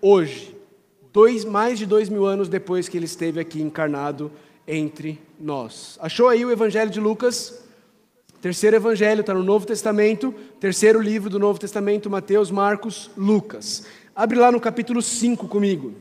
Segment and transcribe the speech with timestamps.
[0.00, 0.56] hoje,
[1.12, 4.30] dois, mais de dois mil anos depois que ele esteve aqui encarnado
[4.66, 5.98] entre nós.
[6.00, 7.64] Achou aí o Evangelho de Lucas?
[8.40, 13.88] Terceiro Evangelho, está no Novo Testamento, terceiro livro do Novo Testamento, Mateus, Marcos, Lucas.
[14.14, 15.94] Abre lá no capítulo 5 comigo.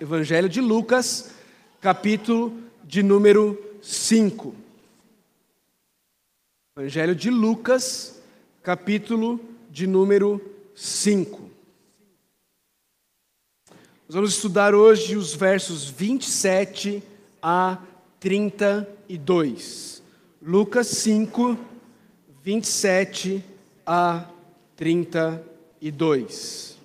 [0.00, 1.32] Evangelho de Lucas,
[1.80, 2.52] capítulo
[2.84, 4.54] de número 5.
[6.76, 8.22] Evangelho de Lucas,
[8.62, 9.40] capítulo
[9.70, 10.40] de número
[10.76, 11.53] 5.
[14.14, 17.02] Nós vamos estudar hoje os versos 27
[17.42, 17.82] a
[18.20, 20.04] 32.
[20.40, 21.58] Lucas 5,
[22.40, 23.44] 27
[23.84, 24.30] a
[24.76, 26.78] 32.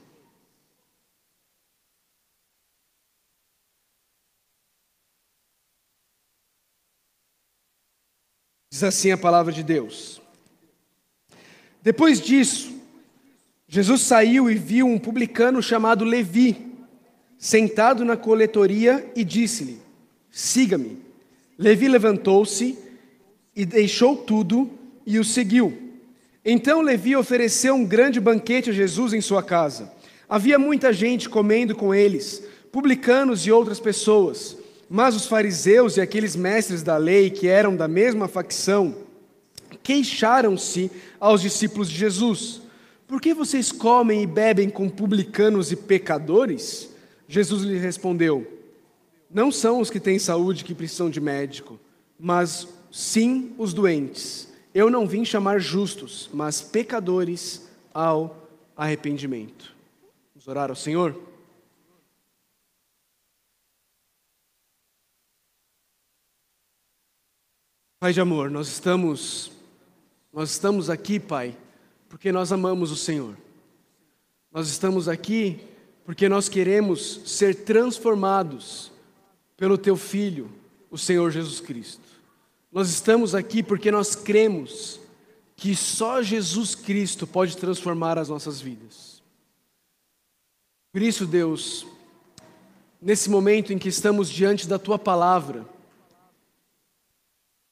[8.72, 10.20] Diz assim a palavra de Deus.
[11.84, 12.76] Depois disso,
[13.68, 16.69] Jesus saiu e viu um publicano chamado Levi
[17.40, 19.80] sentado na coletoria e disse-lhe:
[20.30, 21.00] Siga-me.
[21.58, 22.78] Levi levantou-se
[23.56, 24.70] e deixou tudo
[25.06, 25.76] e o seguiu.
[26.44, 29.92] Então Levi ofereceu um grande banquete a Jesus em sua casa.
[30.28, 34.58] Havia muita gente comendo com eles, publicanos e outras pessoas.
[34.90, 38.96] Mas os fariseus e aqueles mestres da lei, que eram da mesma facção,
[39.84, 42.62] queixaram-se aos discípulos de Jesus:
[43.08, 46.90] Por que vocês comem e bebem com publicanos e pecadores?
[47.32, 48.60] Jesus lhe respondeu:
[49.30, 51.80] Não são os que têm saúde que precisam de médico,
[52.20, 54.52] mas sim os doentes.
[54.74, 59.76] Eu não vim chamar justos, mas pecadores ao arrependimento.
[60.34, 61.16] Vamos orar ao Senhor?
[68.00, 69.52] Pai de amor, nós estamos
[70.34, 71.56] nós estamos aqui, Pai,
[72.08, 73.38] porque nós amamos o Senhor.
[74.52, 75.60] Nós estamos aqui
[76.10, 78.92] porque nós queremos ser transformados
[79.56, 80.50] pelo Teu Filho,
[80.90, 82.02] o Senhor Jesus Cristo.
[82.72, 85.00] Nós estamos aqui porque nós cremos
[85.56, 89.22] que só Jesus Cristo pode transformar as nossas vidas.
[90.92, 91.86] Por isso, Deus,
[93.00, 95.64] nesse momento em que estamos diante da Tua palavra,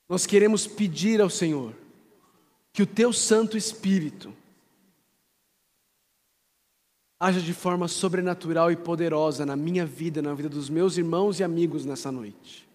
[0.08, 1.74] nós queremos pedir ao Senhor
[2.72, 4.31] que o Teu Santo Espírito
[7.19, 11.44] haja de forma sobrenatural e poderosa na minha vida, na vida dos meus irmãos e
[11.44, 12.67] amigos nessa noite.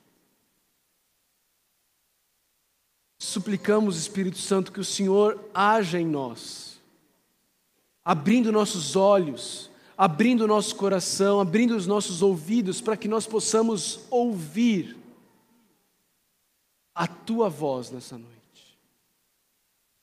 [3.18, 6.80] Suplicamos, Espírito Santo, que o Senhor haja em nós,
[8.04, 14.96] abrindo nossos olhos, abrindo nosso coração, abrindo os nossos ouvidos para que nós possamos ouvir
[16.94, 18.41] a tua voz nessa noite.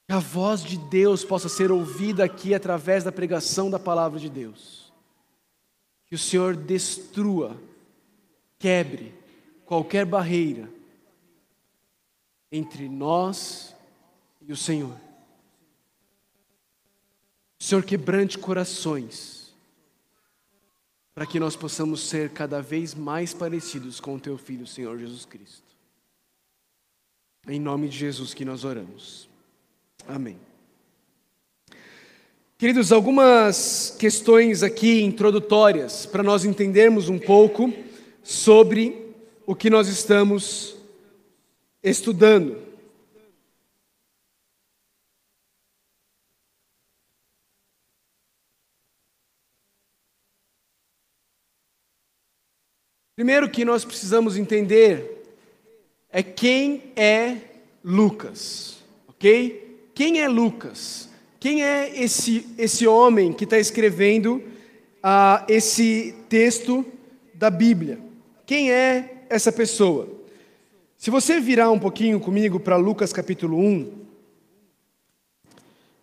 [0.09, 4.27] Que a voz de Deus possa ser ouvida aqui através da pregação da palavra de
[4.27, 4.91] Deus.
[6.07, 7.55] Que o Senhor destrua,
[8.57, 9.13] quebre
[9.67, 10.67] qualquer barreira
[12.51, 13.75] entre nós
[14.41, 14.97] e o Senhor.
[17.59, 19.53] O Senhor quebrante corações,
[21.13, 25.23] para que nós possamos ser cada vez mais parecidos com o Teu Filho, Senhor Jesus
[25.25, 25.69] Cristo.
[27.47, 29.28] Em nome de Jesus que nós oramos.
[30.11, 30.39] Amém.
[32.57, 37.71] Queridos, algumas questões aqui introdutórias para nós entendermos um pouco
[38.23, 39.13] sobre
[39.45, 40.75] o que nós estamos
[41.83, 42.59] estudando.
[53.15, 55.23] Primeiro que nós precisamos entender
[56.09, 57.37] é quem é
[57.83, 59.68] Lucas, ok?
[59.99, 61.09] Quem é Lucas?
[61.41, 64.41] Quem é esse, esse homem que está escrevendo
[65.03, 66.85] uh, esse texto
[67.33, 67.99] da Bíblia?
[68.45, 70.07] Quem é essa pessoa?
[70.97, 73.91] Se você virar um pouquinho comigo para Lucas capítulo 1,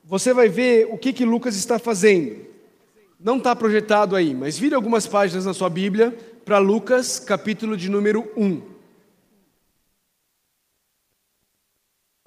[0.04, 2.36] você vai ver o que, que Lucas está fazendo.
[3.18, 6.14] Não está projetado aí, mas vire algumas páginas na sua Bíblia
[6.44, 8.75] para Lucas capítulo de número 1.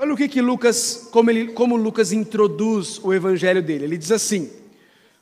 [0.01, 3.83] Olha o que, que Lucas, como, ele, como Lucas introduz o evangelho dele.
[3.83, 4.49] Ele diz assim: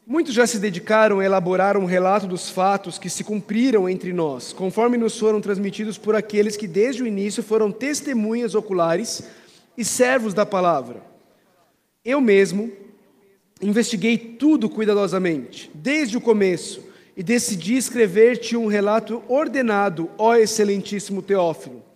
[0.06, 4.54] Muitos já se dedicaram a elaborar um relato dos fatos que se cumpriram entre nós,
[4.54, 9.24] conforme nos foram transmitidos por aqueles que desde o início foram testemunhas oculares
[9.76, 11.02] e servos da palavra.
[12.06, 12.72] Eu mesmo
[13.60, 16.84] investiguei tudo cuidadosamente, desde o começo,
[17.18, 21.87] e decidi escrever-te um relato ordenado, ó excelentíssimo Teófilo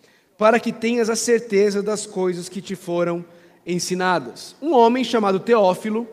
[0.42, 3.24] para que tenhas a certeza das coisas que te foram
[3.64, 4.56] ensinadas.
[4.60, 6.08] Um homem chamado Teófilo,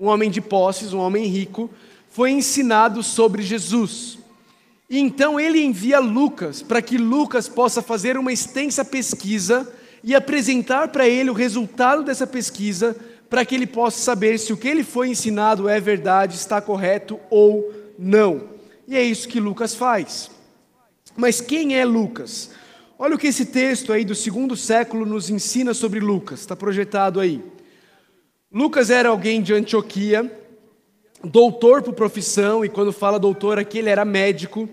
[0.00, 1.70] um homem de posses, um homem rico,
[2.10, 4.18] foi ensinado sobre Jesus.
[4.90, 9.72] E então ele envia Lucas para que Lucas possa fazer uma extensa pesquisa
[10.02, 12.96] e apresentar para ele o resultado dessa pesquisa,
[13.30, 17.20] para que ele possa saber se o que ele foi ensinado é verdade, está correto
[17.30, 18.42] ou não.
[18.88, 20.32] E é isso que Lucas faz.
[21.16, 22.50] Mas quem é Lucas?
[23.00, 27.20] Olha o que esse texto aí do segundo século nos ensina sobre Lucas, está projetado
[27.20, 27.40] aí.
[28.52, 30.28] Lucas era alguém de Antioquia,
[31.22, 34.68] doutor por profissão, e quando fala doutor aqui, ele era médico.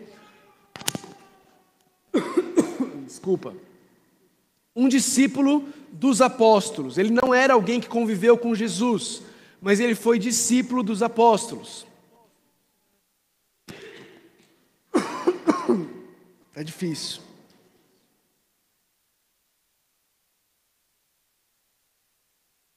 [3.06, 3.54] Desculpa.
[4.76, 6.98] Um discípulo dos apóstolos.
[6.98, 9.22] Ele não era alguém que conviveu com Jesus,
[9.62, 11.86] mas ele foi discípulo dos apóstolos.
[16.56, 17.25] É difícil.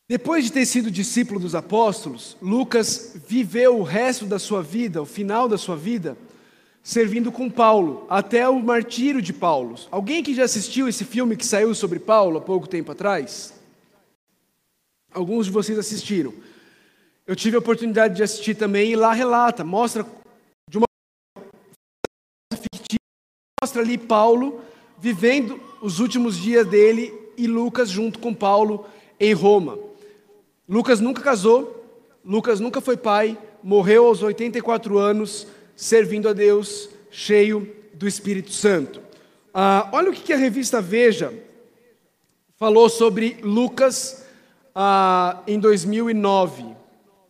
[0.08, 5.06] Depois de ter sido discípulo dos apóstolos, Lucas viveu o resto da sua vida, o
[5.06, 6.16] final da sua vida,
[6.82, 9.75] servindo com Paulo, até o martírio de Paulo.
[9.90, 13.52] Alguém que já assistiu esse filme que saiu sobre Paulo há pouco tempo atrás?
[15.12, 16.32] Alguns de vocês assistiram.
[17.26, 20.06] Eu tive a oportunidade de assistir também e lá relata, mostra
[20.70, 20.87] de uma
[22.55, 22.99] fictícia,
[23.62, 24.62] mostra ali Paulo
[24.99, 28.87] vivendo os últimos dias dele e Lucas junto com Paulo
[29.20, 29.88] em Roma.
[30.69, 31.82] Lucas nunca casou,
[32.23, 39.00] Lucas nunca foi pai, morreu aos 84 anos, servindo a Deus, cheio do Espírito Santo.
[39.55, 41.32] Ah, olha o que a revista Veja
[42.59, 44.26] falou sobre Lucas
[44.75, 46.76] ah, em 2009.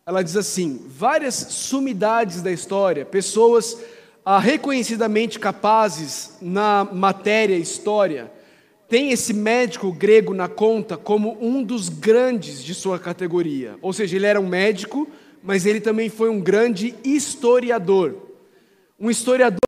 [0.04, 3.78] Ela diz assim: várias sumidades da história, pessoas
[4.24, 8.32] ah, reconhecidamente capazes na matéria história,
[8.88, 13.76] tem esse médico grego na conta como um dos grandes de sua categoria.
[13.82, 15.06] Ou seja, ele era um médico,
[15.42, 18.16] mas ele também foi um grande historiador.
[18.98, 19.58] Um historiador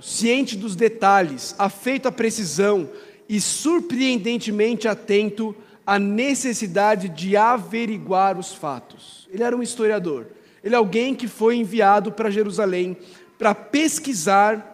[0.00, 2.88] ciente dos detalhes, afeito à precisão
[3.28, 5.54] e surpreendentemente atento
[5.84, 9.28] à necessidade de averiguar os fatos.
[9.32, 10.26] Ele era um historiador.
[10.62, 12.96] Ele é alguém que foi enviado para Jerusalém
[13.36, 14.70] para pesquisar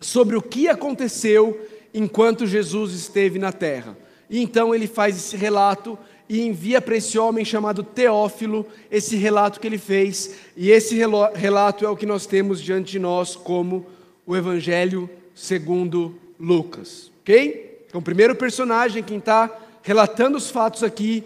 [0.00, 1.60] sobre o que aconteceu
[1.94, 3.96] enquanto Jesus esteve na terra.
[4.28, 5.96] E então ele faz esse relato
[6.28, 10.98] e envia para esse homem chamado Teófilo esse relato que ele fez, e esse
[11.34, 13.86] relato é o que nós temos diante de nós como
[14.26, 17.84] o Evangelho segundo Lucas, ok?
[17.86, 19.50] Então, o primeiro personagem, quem está
[19.82, 21.22] relatando os fatos aqui,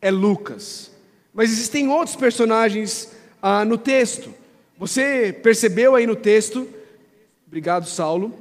[0.00, 0.90] é Lucas.
[1.32, 3.12] Mas existem outros personagens
[3.42, 4.32] ah, no texto.
[4.78, 6.66] Você percebeu aí no texto,
[7.46, 8.34] obrigado, Saulo,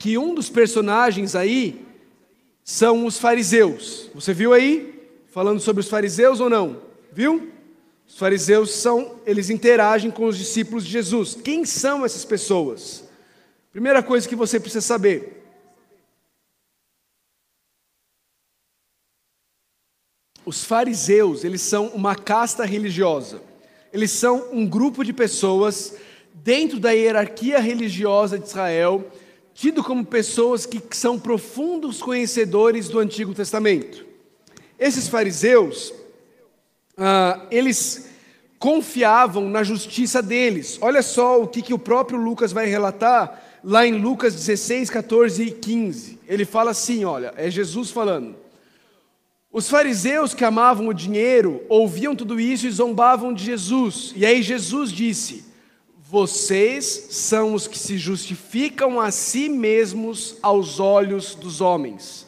[0.00, 1.86] que um dos personagens aí
[2.64, 4.08] são os fariseus.
[4.14, 4.98] Você viu aí?
[5.28, 6.80] Falando sobre os fariseus ou não?
[7.12, 7.52] Viu?
[8.08, 11.34] Os fariseus são, eles interagem com os discípulos de Jesus.
[11.34, 13.04] Quem são essas pessoas?
[13.70, 15.44] Primeira coisa que você precisa saber.
[20.46, 23.42] Os fariseus, eles são uma casta religiosa.
[23.92, 25.94] Eles são um grupo de pessoas
[26.32, 29.04] dentro da hierarquia religiosa de Israel
[29.60, 34.06] tido como pessoas que são profundos conhecedores do Antigo Testamento.
[34.78, 35.92] Esses fariseus,
[36.96, 38.08] ah, eles
[38.58, 40.78] confiavam na justiça deles.
[40.80, 45.42] Olha só o que, que o próprio Lucas vai relatar lá em Lucas 16, 14
[45.42, 46.18] e 15.
[46.26, 48.36] Ele fala assim: olha, é Jesus falando.
[49.52, 54.14] Os fariseus que amavam o dinheiro ouviam tudo isso e zombavam de Jesus.
[54.16, 55.49] E aí Jesus disse:
[56.10, 62.26] vocês são os que se justificam a si mesmos aos olhos dos homens.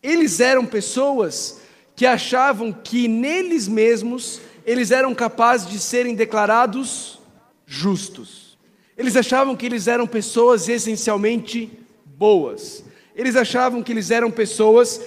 [0.00, 1.60] Eles eram pessoas
[1.96, 7.18] que achavam que neles mesmos eles eram capazes de serem declarados
[7.66, 8.56] justos.
[8.96, 11.68] Eles achavam que eles eram pessoas essencialmente
[12.04, 12.84] boas.
[13.16, 15.00] Eles achavam que eles eram pessoas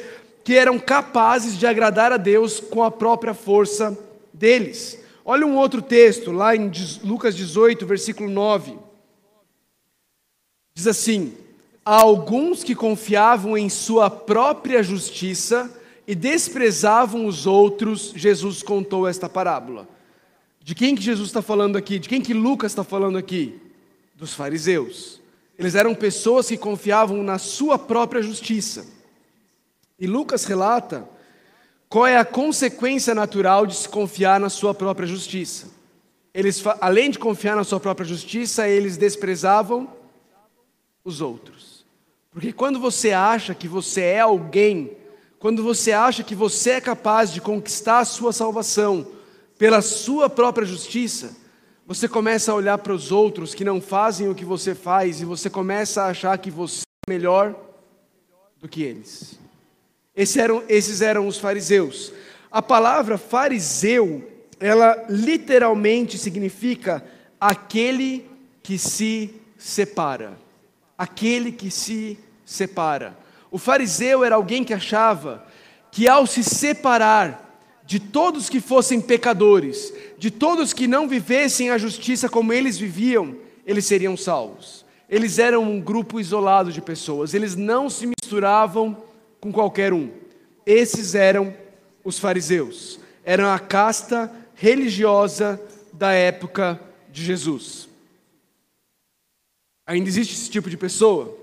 [0.43, 3.97] que eram capazes de agradar a Deus com a própria força
[4.33, 5.02] deles.
[5.25, 6.69] Olha um outro texto, lá em
[7.03, 8.77] Lucas 18, versículo 9.
[10.75, 11.33] Diz assim:
[11.85, 15.71] Há alguns que confiavam em sua própria justiça
[16.05, 19.87] e desprezavam os outros, Jesus contou esta parábola.
[20.61, 21.99] De quem que Jesus está falando aqui?
[21.99, 23.59] De quem que Lucas está falando aqui?
[24.15, 25.21] Dos fariseus.
[25.57, 28.85] Eles eram pessoas que confiavam na sua própria justiça.
[29.99, 31.07] E Lucas relata
[31.93, 35.67] qual é a consequência natural de se confiar na sua própria justiça?
[36.33, 39.87] Eles, além de confiar na sua própria justiça, eles desprezavam
[41.05, 41.85] os outros.
[42.31, 44.97] Porque quando você acha que você é alguém,
[45.37, 49.05] quando você acha que você é capaz de conquistar a sua salvação
[49.59, 51.37] pela sua própria justiça,
[51.85, 55.25] você começa a olhar para os outros que não fazem o que você faz e
[55.25, 57.55] você começa a achar que você é melhor
[58.59, 59.42] do que eles.
[60.15, 62.13] Esses eram, esses eram os fariseus.
[62.51, 64.29] A palavra fariseu,
[64.59, 67.03] ela literalmente significa
[67.39, 68.29] aquele
[68.61, 70.37] que se separa.
[70.97, 73.17] Aquele que se separa.
[73.49, 75.45] O fariseu era alguém que achava
[75.91, 77.43] que ao se separar
[77.85, 83.35] de todos que fossem pecadores, de todos que não vivessem a justiça como eles viviam,
[83.65, 84.85] eles seriam salvos.
[85.09, 88.97] Eles eram um grupo isolado de pessoas, eles não se misturavam
[89.43, 90.09] com qualquer um.
[90.65, 91.53] Esses eram
[92.01, 96.79] os fariseus, eram a casta religiosa da época
[97.11, 97.89] de Jesus.
[99.85, 101.37] Ainda existe esse tipo de pessoa?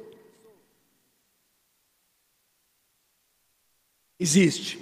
[4.18, 4.80] Existe.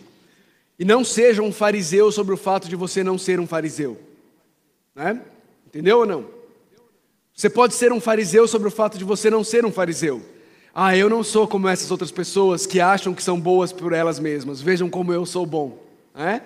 [0.79, 4.01] E não seja um fariseu sobre o fato de você não ser um fariseu.
[4.95, 5.21] Né?
[5.67, 6.31] Entendeu ou não?
[7.35, 10.38] Você pode ser um fariseu sobre o fato de você não ser um fariseu.
[10.81, 14.21] Ah, eu não sou como essas outras pessoas que acham que são boas por elas
[14.21, 14.63] mesmas.
[14.63, 15.77] Vejam como eu sou bom.
[16.15, 16.41] É?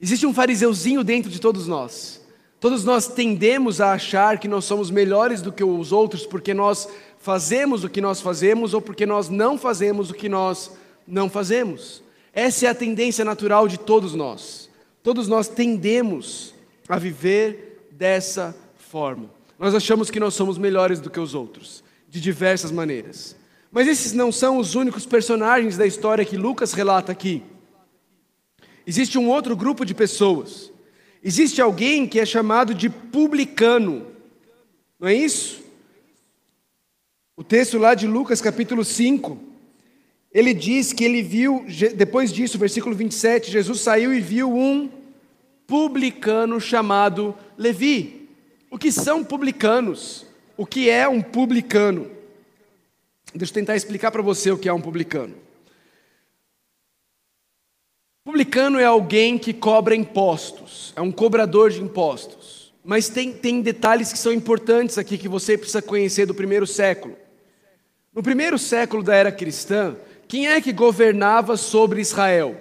[0.00, 2.24] Existe um fariseuzinho dentro de todos nós.
[2.58, 6.88] Todos nós tendemos a achar que nós somos melhores do que os outros porque nós
[7.18, 10.70] fazemos o que nós fazemos ou porque nós não fazemos o que nós
[11.06, 12.02] não fazemos.
[12.32, 14.70] Essa é a tendência natural de todos nós.
[15.02, 16.54] Todos nós tendemos
[16.88, 19.28] a viver dessa forma.
[19.58, 21.84] Nós achamos que nós somos melhores do que os outros,
[22.16, 23.36] de diversas maneiras.
[23.70, 27.42] Mas esses não são os únicos personagens da história que Lucas relata aqui.
[28.86, 30.72] Existe um outro grupo de pessoas.
[31.22, 34.06] Existe alguém que é chamado de publicano.
[34.98, 35.62] Não é isso?
[37.36, 39.38] O texto lá de Lucas, capítulo 5,
[40.32, 44.88] ele diz que ele viu, depois disso, versículo 27, Jesus saiu e viu um
[45.66, 48.26] publicano chamado Levi.
[48.70, 50.25] O que são publicanos?
[50.56, 52.10] O que é um publicano?
[53.34, 55.34] Deixa eu tentar explicar para você o que é um publicano.
[58.24, 62.72] Publicano é alguém que cobra impostos, é um cobrador de impostos.
[62.82, 67.16] Mas tem, tem detalhes que são importantes aqui que você precisa conhecer do primeiro século.
[68.14, 69.96] No primeiro século da era cristã,
[70.26, 72.60] quem é que governava sobre Israel?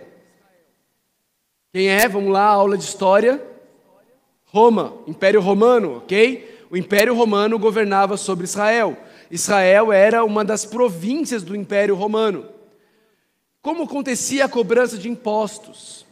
[1.72, 2.08] Quem é?
[2.08, 3.42] Vamos lá, aula de história.
[4.46, 6.55] Roma, Império Romano, ok?
[6.70, 8.98] O Império Romano governava sobre Israel.
[9.30, 12.46] Israel era uma das províncias do Império Romano.
[13.62, 16.06] Como acontecia a cobrança de impostos?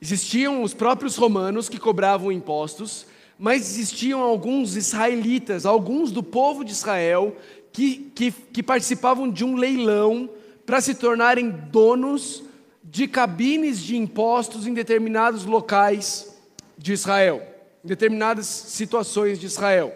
[0.00, 3.06] Existiam os próprios romanos que cobravam impostos,
[3.38, 7.36] mas existiam alguns israelitas, alguns do povo de Israel,
[7.72, 10.28] que, que, que participavam de um leilão
[10.66, 12.42] para se tornarem donos
[12.82, 16.36] de cabines de impostos em determinados locais
[16.76, 17.42] de Israel,
[17.84, 19.94] em determinadas situações de Israel.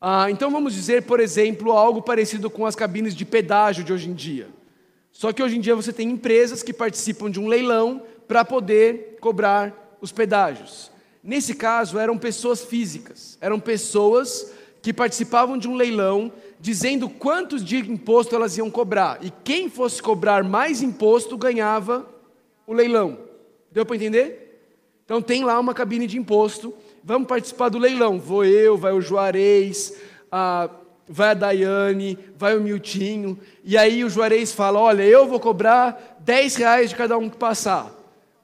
[0.00, 4.10] Ah, então vamos dizer, por exemplo, algo parecido com as cabines de pedágio de hoje
[4.10, 4.48] em dia.
[5.10, 9.16] Só que hoje em dia você tem empresas que participam de um leilão para poder
[9.20, 10.90] cobrar os pedágios.
[11.22, 17.78] Nesse caso, eram pessoas físicas, eram pessoas que participavam de um leilão dizendo quantos de
[17.78, 19.18] imposto elas iam cobrar.
[19.22, 22.06] E quem fosse cobrar mais imposto ganhava
[22.66, 23.18] o leilão.
[23.70, 24.62] Deu para entender?
[25.04, 26.74] Então tem lá uma cabine de imposto.
[27.06, 28.18] Vamos participar do leilão.
[28.18, 29.94] Vou eu, vai o Juarez,
[30.32, 30.70] a,
[31.06, 33.38] vai a Daiane, vai o Miltinho.
[33.62, 37.36] E aí o Juarez fala: Olha, eu vou cobrar 10 reais de cada um que
[37.36, 37.92] passar.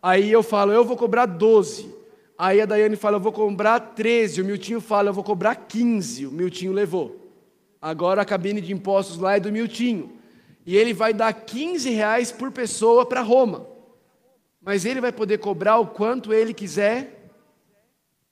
[0.03, 1.89] Aí eu falo: Eu vou cobrar 12.
[2.37, 4.43] Aí a Daiane fala: Eu vou cobrar 13.
[4.43, 6.27] O Miltinho fala: Eu vou cobrar 15.
[6.27, 7.17] O Miltinho levou.
[7.81, 10.13] Agora a cabine de impostos lá é do Miltinho.
[10.67, 13.67] E ele vai dar 15 reais por pessoa para Roma.
[14.61, 17.20] Mas ele vai poder cobrar o quanto ele quiser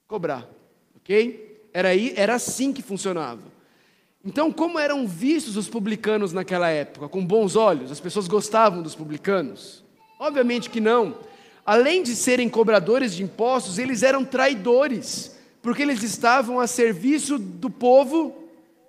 [0.08, 0.48] cobrar.
[0.96, 1.68] Ok?
[1.72, 3.42] Era, aí, era assim que funcionava.
[4.24, 7.08] Então, como eram vistos os publicanos naquela época?
[7.08, 7.92] Com bons olhos?
[7.92, 9.84] As pessoas gostavam dos publicanos?
[10.18, 11.18] Obviamente que não.
[11.64, 17.70] Além de serem cobradores de impostos, eles eram traidores, porque eles estavam a serviço do
[17.70, 18.34] povo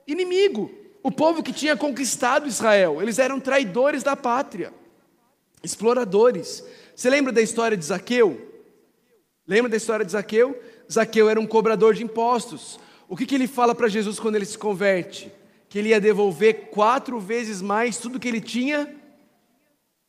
[0.07, 0.71] inimigo,
[1.03, 3.01] o povo que tinha conquistado Israel.
[3.01, 4.73] Eles eram traidores da pátria,
[5.61, 6.63] exploradores.
[6.95, 8.49] Você lembra da história de Zaqueu?
[9.45, 10.59] Lembra da história de Zaqueu?
[10.91, 12.79] Zaqueu era um cobrador de impostos.
[13.07, 15.31] O que, que ele fala para Jesus quando ele se converte?
[15.67, 18.93] Que ele ia devolver quatro vezes mais tudo que ele tinha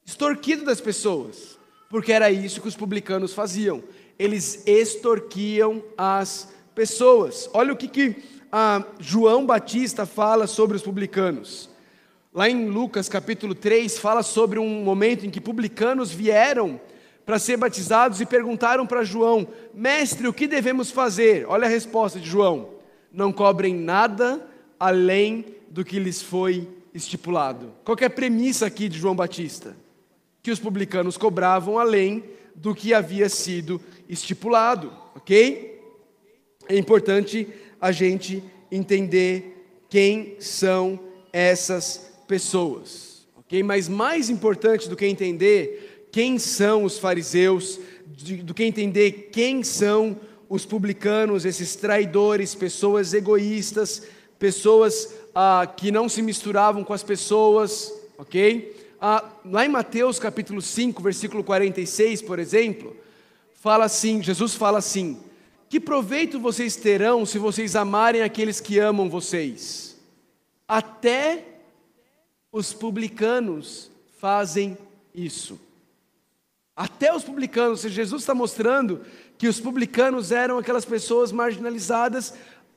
[0.04, 1.58] extorquido das pessoas.
[1.88, 3.82] Porque era isso que os publicanos faziam.
[4.18, 7.50] Eles extorquiam as pessoas.
[7.52, 8.16] Olha o que, que
[8.52, 11.68] ah, João Batista fala sobre os publicanos.
[12.32, 16.80] Lá em Lucas capítulo 3, fala sobre um momento em que publicanos vieram
[17.24, 21.46] para ser batizados e perguntaram para João: Mestre, o que devemos fazer?
[21.48, 22.70] Olha a resposta de João:
[23.12, 24.46] Não cobrem nada
[24.78, 27.72] além do que lhes foi estipulado.
[27.84, 29.76] Qual é a premissa aqui de João Batista?
[30.42, 32.24] Que os publicanos cobravam além
[32.54, 35.80] do que havia sido estipulado, ok?
[36.68, 37.48] É importante
[37.80, 40.98] a gente entender quem são
[41.32, 43.62] essas pessoas, ok?
[43.62, 47.78] Mas mais importante do que entender quem são os fariseus,
[48.44, 50.16] do que entender quem são
[50.48, 54.02] os publicanos, esses traidores, pessoas egoístas,
[54.38, 58.76] pessoas ah, que não se misturavam com as pessoas, ok?
[59.00, 62.96] Ah, lá em Mateus capítulo 5, versículo 46, por exemplo,
[63.54, 65.18] fala assim: Jesus fala assim:
[65.68, 69.96] Que proveito vocês terão se vocês amarem aqueles que amam vocês?
[70.66, 71.44] Até
[72.52, 74.76] os publicanos fazem
[75.14, 75.58] isso.
[76.80, 79.02] Até os publicanos, Jesus está mostrando
[79.36, 82.32] que os publicanos eram aquelas pessoas marginalizadas,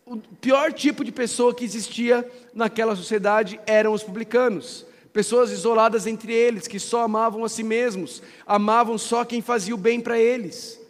[0.06, 4.86] o pior tipo de pessoa que existia naquela sociedade eram os publicanos.
[5.14, 9.78] Pessoas isoladas entre eles, que só amavam a si mesmos, amavam só quem fazia o
[9.78, 10.82] bem para eles.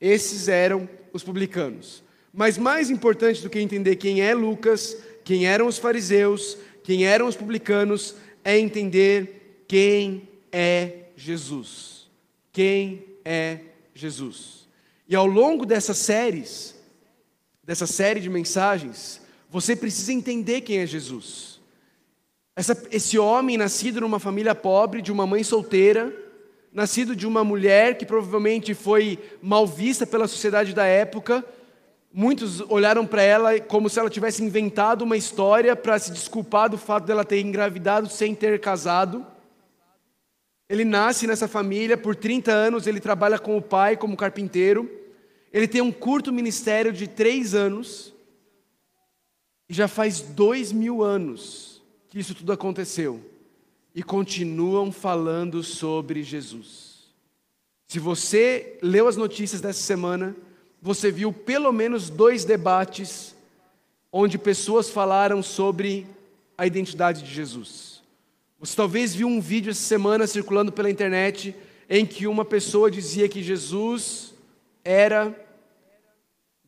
[0.00, 2.02] Esses eram os publicanos.
[2.32, 7.28] Mas mais importante do que entender quem é Lucas, quem eram os fariseus, quem eram
[7.28, 11.95] os publicanos, é entender quem é Jesus.
[12.56, 13.58] Quem é
[13.94, 14.66] Jesus.
[15.06, 16.74] E ao longo dessas séries,
[17.62, 19.20] dessa série de mensagens,
[19.50, 21.60] você precisa entender quem é Jesus.
[22.56, 26.10] Essa, esse homem nascido numa família pobre, de uma mãe solteira,
[26.72, 31.44] nascido de uma mulher que provavelmente foi mal vista pela sociedade da época.
[32.10, 36.78] Muitos olharam para ela como se ela tivesse inventado uma história para se desculpar do
[36.78, 39.26] fato dela ter engravidado sem ter casado.
[40.68, 44.90] Ele nasce nessa família, por 30 anos ele trabalha com o pai como carpinteiro.
[45.52, 48.12] Ele tem um curto ministério de três anos,
[49.68, 53.20] e já faz dois mil anos que isso tudo aconteceu,
[53.94, 56.96] e continuam falando sobre Jesus.
[57.86, 60.34] Se você leu as notícias dessa semana,
[60.82, 63.34] você viu pelo menos dois debates
[64.12, 66.06] onde pessoas falaram sobre
[66.58, 67.95] a identidade de Jesus.
[68.58, 71.54] Você talvez viu um vídeo essa semana circulando pela internet
[71.88, 74.34] em que uma pessoa dizia que Jesus
[74.84, 75.34] era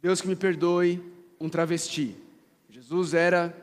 [0.01, 1.03] Deus que me perdoe,
[1.41, 2.17] um travesti.
[2.71, 3.55] Jesus era.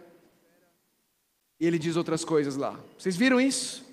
[1.60, 2.78] E ele diz outras coisas lá.
[2.98, 3.86] Vocês viram isso?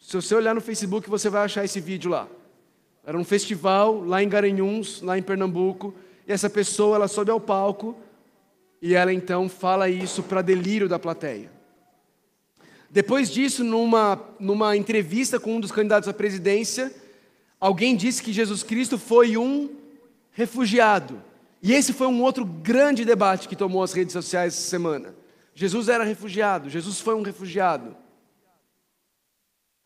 [0.00, 2.26] Se você olhar no Facebook, você vai achar esse vídeo lá.
[3.04, 5.94] Era um festival lá em Garanhuns, lá em Pernambuco,
[6.26, 7.96] e essa pessoa ela sobe ao palco
[8.80, 11.50] e ela então fala isso para delírio da plateia.
[12.92, 16.92] Depois disso, numa, numa entrevista com um dos candidatos à presidência,
[17.58, 19.70] alguém disse que Jesus Cristo foi um
[20.30, 21.22] refugiado.
[21.62, 25.14] E esse foi um outro grande debate que tomou as redes sociais essa semana.
[25.54, 27.96] Jesus era refugiado, Jesus foi um refugiado.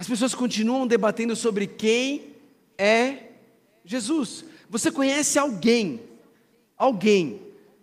[0.01, 2.35] As pessoas continuam debatendo sobre quem
[2.77, 3.19] é
[3.85, 4.45] Jesus.
[4.69, 6.01] Você conhece alguém,
[6.77, 7.40] alguém,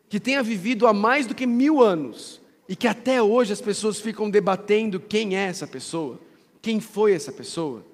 [0.09, 2.42] que tenha vivido há mais do que mil anos
[2.73, 6.19] e que até hoje as pessoas ficam debatendo quem é essa pessoa,
[6.59, 7.85] quem foi essa pessoa?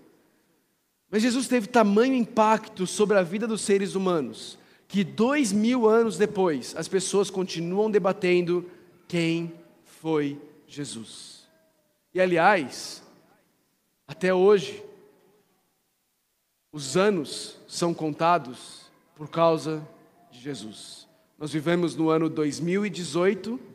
[1.11, 6.17] Mas Jesus teve tamanho impacto sobre a vida dos seres humanos que dois mil anos
[6.17, 8.71] depois as pessoas continuam debatendo
[9.05, 9.51] quem
[9.83, 11.45] foi Jesus.
[12.13, 13.03] E aliás,
[14.07, 14.81] até hoje,
[16.71, 19.85] os anos são contados por causa
[20.31, 21.05] de Jesus.
[21.37, 23.67] Nós vivemos no ano 2018,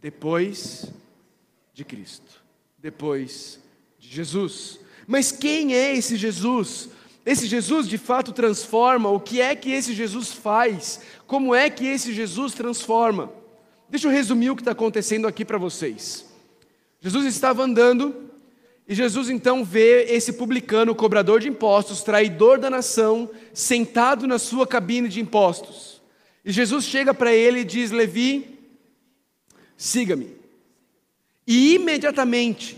[0.00, 0.86] depois
[1.74, 2.42] de Cristo,
[2.78, 3.58] depois
[3.98, 4.80] de Jesus.
[5.06, 6.88] Mas quem é esse Jesus?
[7.24, 11.00] Esse Jesus de fato transforma, o que é que esse Jesus faz?
[11.26, 13.30] Como é que esse Jesus transforma?
[13.88, 16.26] Deixa eu resumir o que está acontecendo aqui para vocês.
[17.00, 18.30] Jesus estava andando
[18.86, 24.66] e Jesus então vê esse publicano, cobrador de impostos, traidor da nação, sentado na sua
[24.66, 26.00] cabine de impostos.
[26.44, 28.59] E Jesus chega para ele e diz: Levi,
[29.80, 30.36] siga-me.
[31.46, 32.76] E imediatamente,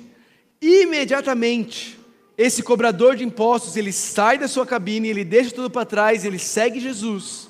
[0.61, 1.99] imediatamente,
[2.39, 6.39] esse cobrador de impostos, ele sai da sua cabine, ele deixa tudo para trás, ele
[6.39, 7.49] segue Jesus.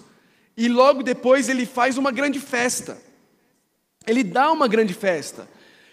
[0.57, 2.99] E logo depois ele faz uma grande festa.
[4.07, 5.47] Ele dá uma grande festa.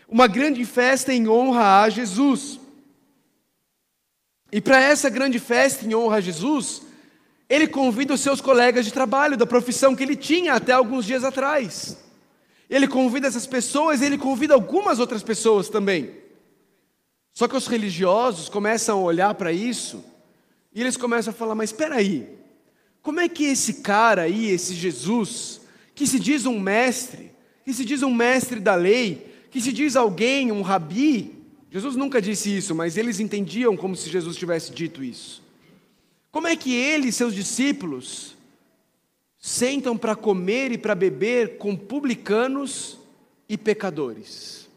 [0.07, 2.61] Uma grande festa em honra a Jesus.
[4.53, 6.81] E para essa grande festa em honra a Jesus,
[7.49, 11.25] ele convida os seus colegas de trabalho, da profissão que ele tinha até alguns dias
[11.25, 12.08] atrás.
[12.69, 16.11] Ele convida essas pessoas, ele convida algumas outras pessoas também.
[17.33, 20.03] Só que os religiosos começam a olhar para isso
[20.73, 22.29] E eles começam a falar: Mas espera aí,
[23.01, 25.61] como é que esse cara aí, esse Jesus,
[25.95, 27.31] que se diz um mestre,
[27.65, 31.35] que se diz um mestre da lei, que se diz alguém, um rabi,
[31.71, 35.43] Jesus nunca disse isso, mas eles entendiam como se Jesus tivesse dito isso.
[36.31, 38.35] Como é que ele e seus discípulos
[39.39, 42.99] sentam para comer e para beber com publicanos
[43.47, 44.69] e pecadores?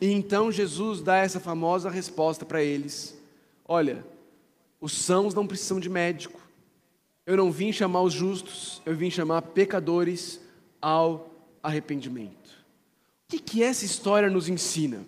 [0.00, 3.16] E então Jesus dá essa famosa resposta para eles:
[3.64, 4.04] Olha,
[4.80, 6.40] os sãos não precisam de médico.
[7.24, 10.40] Eu não vim chamar os justos, eu vim chamar pecadores
[10.80, 11.30] ao
[11.62, 12.50] arrependimento.
[12.50, 15.06] O que, que essa história nos ensina?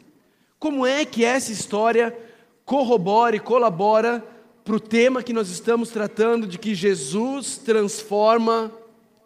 [0.60, 2.16] Como é que essa história
[2.64, 4.24] corrobora e colabora
[4.64, 8.72] para o tema que nós estamos tratando de que Jesus transforma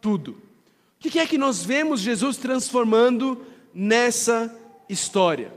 [0.01, 0.33] tudo.
[0.33, 4.55] O que é que nós vemos Jesus transformando nessa
[4.89, 5.53] história?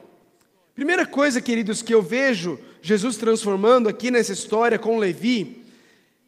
[0.76, 5.62] Primeira coisa, queridos, que eu vejo Jesus transformando aqui nessa história com Levi,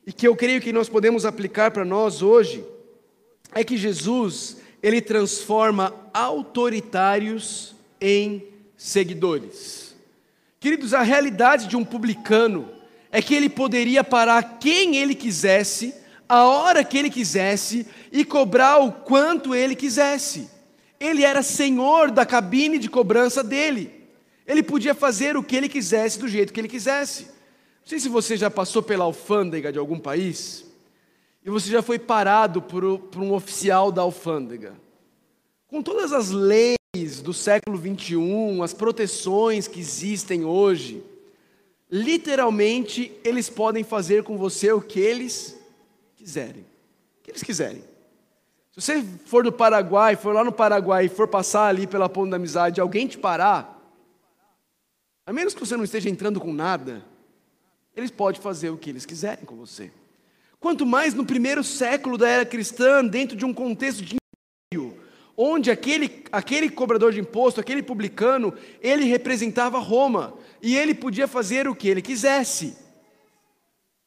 [0.06, 2.64] e que eu creio que nós podemos aplicar para nós hoje,
[3.54, 8.44] é que Jesus, ele transforma autoritários em
[8.76, 9.96] seguidores.
[10.60, 12.70] Queridos, a realidade de um publicano
[13.12, 15.94] é que ele poderia parar quem ele quisesse,
[16.34, 20.50] a hora que ele quisesse e cobrar o quanto ele quisesse.
[21.00, 24.08] Ele era senhor da cabine de cobrança dele.
[24.48, 27.26] Ele podia fazer o que ele quisesse do jeito que ele quisesse.
[27.26, 30.66] Não sei se você já passou pela alfândega de algum país
[31.46, 34.74] e você já foi parado por, por um oficial da alfândega.
[35.68, 41.04] Com todas as leis do século 21, as proteções que existem hoje,
[41.92, 45.62] literalmente, eles podem fazer com você o que eles
[46.24, 46.62] quiserem.
[46.62, 47.84] O que eles quiserem.
[48.72, 52.32] Se você for do Paraguai, for lá no Paraguai e for passar ali pela ponta
[52.32, 53.80] da amizade, alguém te parar,
[55.26, 57.06] a menos que você não esteja entrando com nada,
[57.96, 59.92] eles podem fazer o que eles quiserem com você.
[60.60, 64.18] Quanto mais no primeiro século da era cristã, dentro de um contexto de
[65.38, 71.68] onde aquele, aquele cobrador de imposto, aquele publicano, ele representava Roma e ele podia fazer
[71.68, 72.83] o que ele quisesse.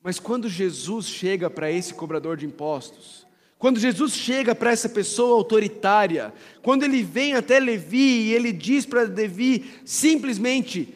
[0.06, 3.26] Mas quando Jesus chega para esse cobrador de impostos,
[3.58, 8.86] quando Jesus chega para essa pessoa autoritária, quando ele vem até Levi e ele diz
[8.86, 10.94] para Levi simplesmente: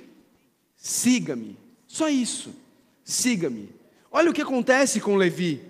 [0.77, 2.55] siga-me, só isso,
[3.03, 3.71] siga-me.
[4.13, 5.61] Olha o que acontece com Levi.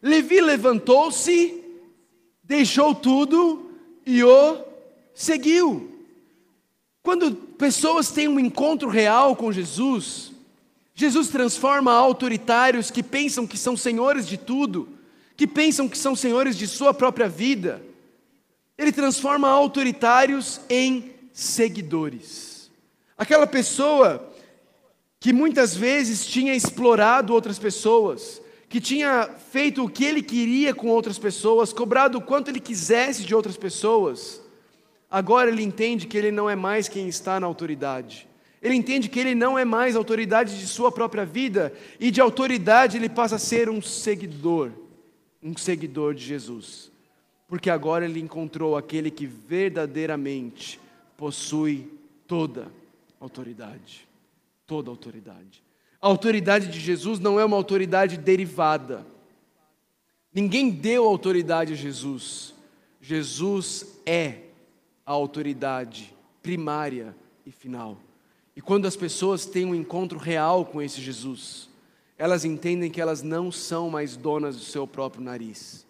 [0.00, 1.62] Levi levantou-se,
[2.42, 3.70] deixou tudo
[4.06, 4.64] e o
[5.12, 6.06] seguiu.
[7.02, 10.37] Quando pessoas têm um encontro real com Jesus,
[10.98, 14.88] Jesus transforma autoritários que pensam que são senhores de tudo,
[15.36, 17.80] que pensam que são senhores de sua própria vida,
[18.76, 22.68] ele transforma autoritários em seguidores.
[23.16, 24.28] Aquela pessoa
[25.20, 30.88] que muitas vezes tinha explorado outras pessoas, que tinha feito o que ele queria com
[30.88, 34.42] outras pessoas, cobrado o quanto ele quisesse de outras pessoas,
[35.08, 38.27] agora ele entende que ele não é mais quem está na autoridade.
[38.60, 42.96] Ele entende que ele não é mais autoridade de sua própria vida, e de autoridade
[42.96, 44.72] ele passa a ser um seguidor,
[45.42, 46.90] um seguidor de Jesus.
[47.46, 50.78] Porque agora ele encontrou aquele que verdadeiramente
[51.16, 51.90] possui
[52.26, 52.70] toda
[53.20, 54.06] autoridade.
[54.66, 55.62] Toda autoridade.
[56.00, 59.06] A autoridade de Jesus não é uma autoridade derivada.
[60.32, 62.54] Ninguém deu autoridade a Jesus.
[63.00, 64.42] Jesus é
[65.06, 67.16] a autoridade primária
[67.46, 67.98] e final.
[68.58, 71.68] E quando as pessoas têm um encontro real com esse Jesus,
[72.18, 75.86] elas entendem que elas não são mais donas do seu próprio nariz.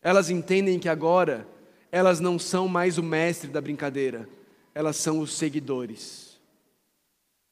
[0.00, 1.46] Elas entendem que agora
[1.92, 4.26] elas não são mais o mestre da brincadeira,
[4.74, 6.40] elas são os seguidores.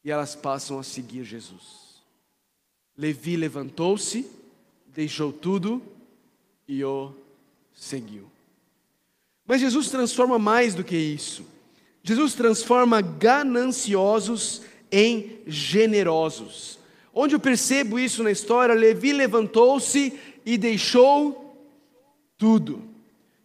[0.03, 2.03] E elas passam a seguir Jesus.
[2.97, 4.31] Levi levantou-se,
[4.87, 5.83] deixou tudo
[6.67, 7.13] e o
[7.75, 8.31] seguiu.
[9.45, 11.54] Mas Jesus transforma mais do que isso.
[12.05, 14.61] Jesus transforma gananciosos
[14.93, 16.79] em generosos.
[17.15, 20.13] Onde eu percebo isso na história, Levi levantou-se
[20.45, 21.59] e deixou
[22.37, 22.83] tudo.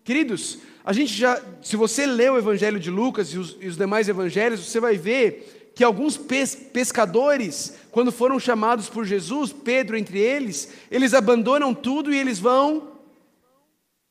[0.04, 3.78] Queridos, a gente já, se você lê o Evangelho de Lucas e os, e os
[3.78, 9.98] demais evangelhos, você vai ver que alguns pes pescadores, quando foram chamados por Jesus, Pedro
[9.98, 12.92] entre eles, eles abandonam tudo e eles vão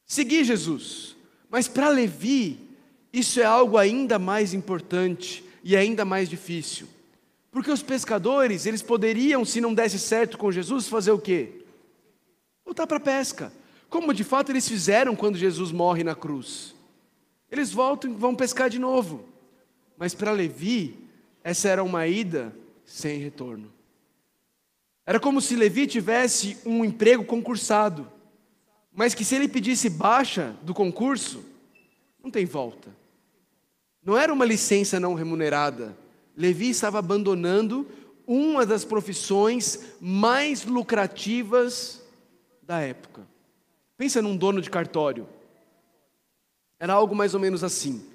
[0.07, 1.15] seguir Jesus.
[1.51, 2.68] Mas para Levi,
[3.13, 6.87] isso é algo ainda mais importante e ainda mais difícil.
[7.51, 11.65] Porque os pescadores, eles poderiam, se não desse certo com Jesus, fazer o quê?
[12.65, 13.53] Voltar para a pesca.
[13.89, 16.75] Como de fato eles fizeram quando Jesus morre na cruz.
[17.51, 19.25] Eles voltam e vão pescar de novo.
[19.97, 20.97] Mas para Levi,
[21.43, 23.73] essa era uma ida sem retorno.
[25.07, 28.07] Era como se Levi tivesse um emprego concursado,
[28.93, 31.43] mas que se ele pedisse baixa do concurso,
[32.29, 32.95] não tem volta.
[34.05, 35.97] Não era uma licença não remunerada.
[36.37, 37.89] Levi estava abandonando
[38.27, 42.03] uma das profissões mais lucrativas
[42.63, 43.27] da época.
[43.97, 45.27] Pensa num dono de cartório.
[46.79, 48.07] Era algo mais ou menos assim.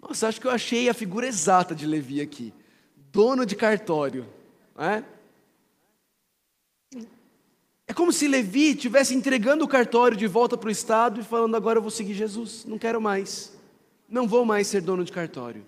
[0.00, 2.52] Nossa, acho que eu achei a figura exata de Levi aqui.
[3.12, 4.26] Dono de cartório.
[4.76, 5.04] É?
[7.86, 11.56] é como se Levi estivesse entregando o cartório de volta para o Estado e falando:
[11.56, 13.59] agora eu vou seguir Jesus, não quero mais.
[14.10, 15.64] Não vou mais ser dono de cartório.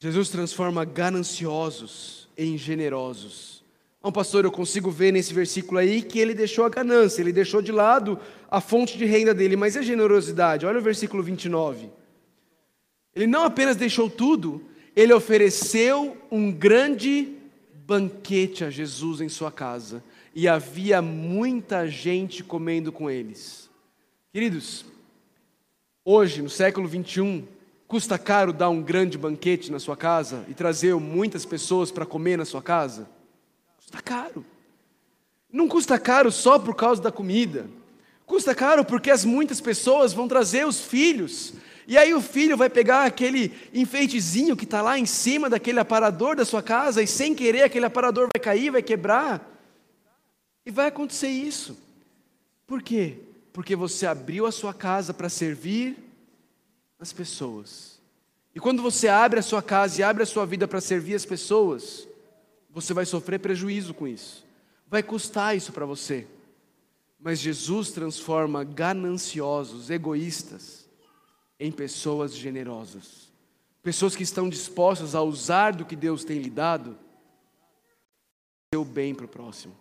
[0.00, 3.64] Jesus transforma gananciosos em generosos.
[4.02, 7.62] Bom, pastor, eu consigo ver nesse versículo aí que ele deixou a ganância, ele deixou
[7.62, 8.18] de lado
[8.50, 10.66] a fonte de renda dele, mas e a generosidade?
[10.66, 11.88] Olha o versículo 29.
[13.14, 14.62] Ele não apenas deixou tudo,
[14.94, 17.32] ele ofereceu um grande
[17.86, 23.70] banquete a Jesus em sua casa, e havia muita gente comendo com eles.
[24.34, 24.84] Queridos,
[26.04, 27.46] hoje, no século 21,
[27.86, 32.36] Custa caro dar um grande banquete na sua casa e trazer muitas pessoas para comer
[32.36, 33.08] na sua casa?
[33.76, 34.44] Custa caro.
[35.52, 37.70] Não custa caro só por causa da comida.
[38.26, 41.54] Custa caro porque as muitas pessoas vão trazer os filhos.
[41.86, 46.34] E aí o filho vai pegar aquele enfeitezinho que está lá em cima daquele aparador
[46.34, 49.48] da sua casa e sem querer aquele aparador vai cair, vai quebrar.
[50.66, 51.78] E vai acontecer isso.
[52.66, 53.18] Por quê?
[53.54, 55.96] Porque você abriu a sua casa para servir
[56.98, 58.00] as pessoas.
[58.52, 61.24] E quando você abre a sua casa e abre a sua vida para servir as
[61.24, 62.08] pessoas,
[62.68, 64.44] você vai sofrer prejuízo com isso.
[64.88, 66.26] Vai custar isso para você.
[67.16, 70.88] Mas Jesus transforma gananciosos, egoístas,
[71.58, 73.32] em pessoas generosas.
[73.84, 76.98] Pessoas que estão dispostas a usar do que Deus tem lhe dado,
[78.74, 79.76] o bem para o próximo.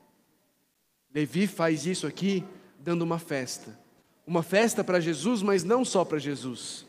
[1.12, 2.46] Levi faz isso aqui
[2.84, 3.80] dando uma festa.
[4.28, 6.86] Uma festa para Jesus, mas não só para Jesus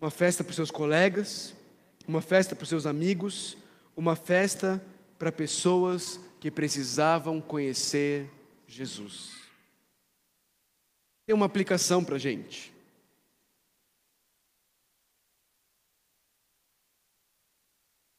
[0.00, 1.54] uma festa para os seus colegas,
[2.08, 3.56] uma festa para os seus amigos,
[3.94, 4.82] uma festa
[5.18, 8.30] para pessoas que precisavam conhecer
[8.66, 9.32] Jesus.
[11.26, 12.72] Tem uma aplicação para a gente.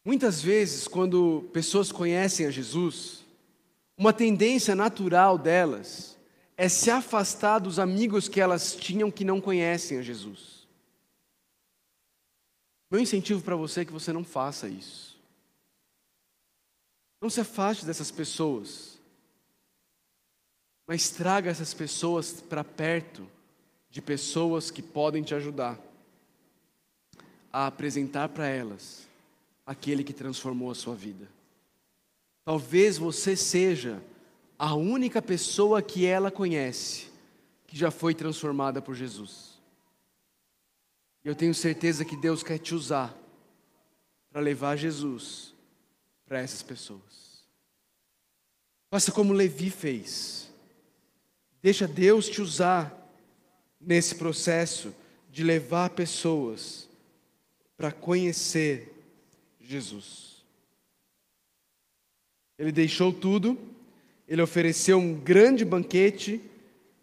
[0.06, 3.26] Muitas vezes, quando pessoas conhecem a Jesus,
[3.98, 6.16] uma tendência natural delas
[6.62, 10.68] é se afastar dos amigos que elas tinham que não conhecem a Jesus.
[12.88, 15.20] Meu incentivo para você é que você não faça isso.
[17.20, 19.00] Não se afaste dessas pessoas,
[20.86, 23.28] mas traga essas pessoas para perto
[23.90, 25.80] de pessoas que podem te ajudar
[27.52, 29.08] a apresentar para elas
[29.66, 31.28] aquele que transformou a sua vida.
[32.46, 34.00] Talvez você seja
[34.64, 37.08] a única pessoa que ela conhece
[37.66, 39.60] que já foi transformada por Jesus.
[41.26, 43.12] Eu tenho certeza que Deus quer te usar
[44.30, 45.56] para levar Jesus
[46.28, 47.44] para essas pessoas.
[48.92, 50.54] Faça como Levi fez.
[51.60, 52.96] Deixa Deus te usar
[53.80, 54.94] nesse processo
[55.32, 56.88] de levar pessoas
[57.76, 58.94] para conhecer
[59.60, 60.46] Jesus.
[62.60, 63.58] Ele deixou tudo,
[64.32, 66.42] ele ofereceu um grande banquete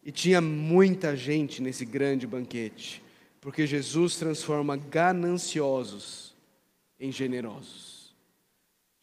[0.03, 3.03] e tinha muita gente nesse grande banquete.
[3.39, 6.35] Porque Jesus transforma gananciosos
[6.99, 8.15] em generosos.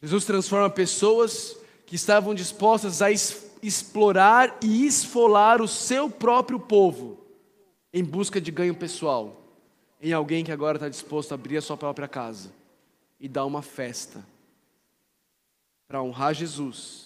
[0.02, 7.24] Jesus transforma pessoas que estavam dispostas a explorar e esfolar o seu próprio povo
[7.94, 9.40] em busca de ganho pessoal,
[10.02, 12.52] em alguém que agora está disposto a abrir a sua própria casa
[13.20, 14.26] e dar uma festa
[15.88, 17.05] para honrar Jesus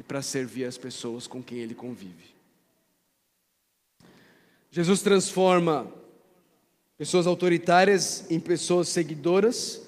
[0.00, 2.34] e para servir as pessoas com quem ele convive.
[4.70, 5.92] Jesus transforma
[6.96, 9.82] pessoas autoritárias em pessoas seguidoras.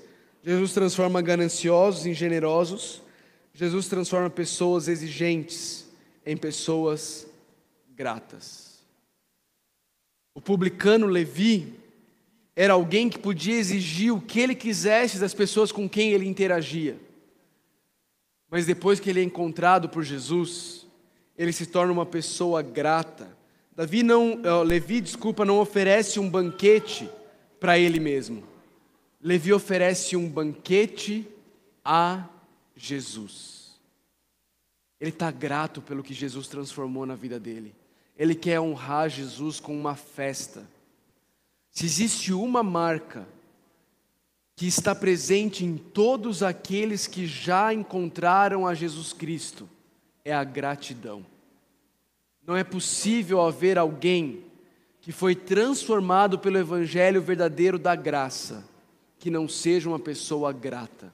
[0.45, 3.01] Jesus transforma gananciosos em generosos.
[3.55, 5.87] Jesus transforma pessoas exigentes
[6.27, 7.27] em pessoas
[7.97, 8.83] gratas.
[10.35, 11.73] O publicano Levi
[12.55, 16.99] era alguém que podia exigir o que ele quisesse das pessoas com quem ele interagia.
[18.53, 20.87] Mas depois que ele é encontrado por Jesus,
[21.37, 23.43] ele se torna uma pessoa grata
[23.75, 27.09] Davi não, Levi, desculpa, não oferece um banquete
[27.59, 28.45] para ele mesmo.
[29.21, 31.27] Levi oferece um banquete
[31.83, 32.29] a
[32.77, 33.81] Jesus.
[35.01, 37.75] Ele está grato pelo que Jesus transformou na vida dele.
[38.17, 40.69] Ele quer honrar Jesus com uma festa.
[41.71, 43.27] Se existe uma marca
[44.63, 49.69] que está presente em todos aqueles que já encontraram a Jesus Cristo
[50.25, 51.27] é a gratidão.
[52.47, 54.45] Não é possível haver alguém
[55.01, 58.65] que foi transformado pelo Evangelho verdadeiro da graça,
[59.19, 61.13] que não seja uma pessoa grata,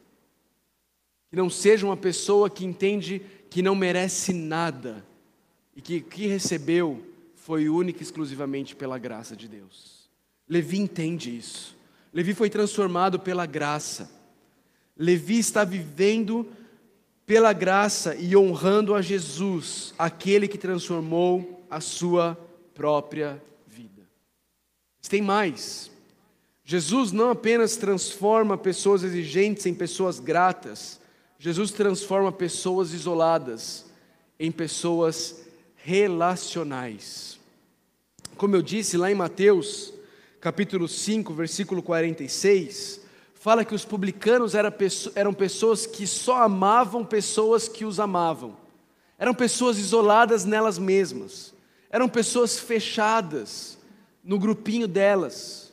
[1.31, 5.03] que não seja uma pessoa que entende que não merece nada
[5.75, 7.03] e que o que recebeu
[7.35, 10.07] foi única e exclusivamente pela graça de Deus.
[10.47, 11.78] Levi entende isso.
[12.13, 14.11] Levi foi transformado pela graça.
[14.97, 16.47] Levi está vivendo
[17.27, 22.39] pela graça e honrando a Jesus, aquele que transformou a sua
[22.75, 24.03] própria vida.
[25.09, 25.91] Tem mais.
[26.65, 31.01] Jesus não apenas transforma pessoas exigentes em pessoas gratas,
[31.39, 33.87] Jesus transforma pessoas isoladas
[34.39, 37.39] em pessoas relacionais.
[38.37, 39.93] Como eu disse lá em Mateus,
[40.41, 43.01] capítulo 5, versículo 46,
[43.35, 48.57] fala que os publicanos eram pessoas que só amavam pessoas que os amavam.
[49.19, 51.53] Eram pessoas isoladas nelas mesmas.
[51.91, 53.79] Eram pessoas fechadas
[54.23, 55.73] no grupinho delas.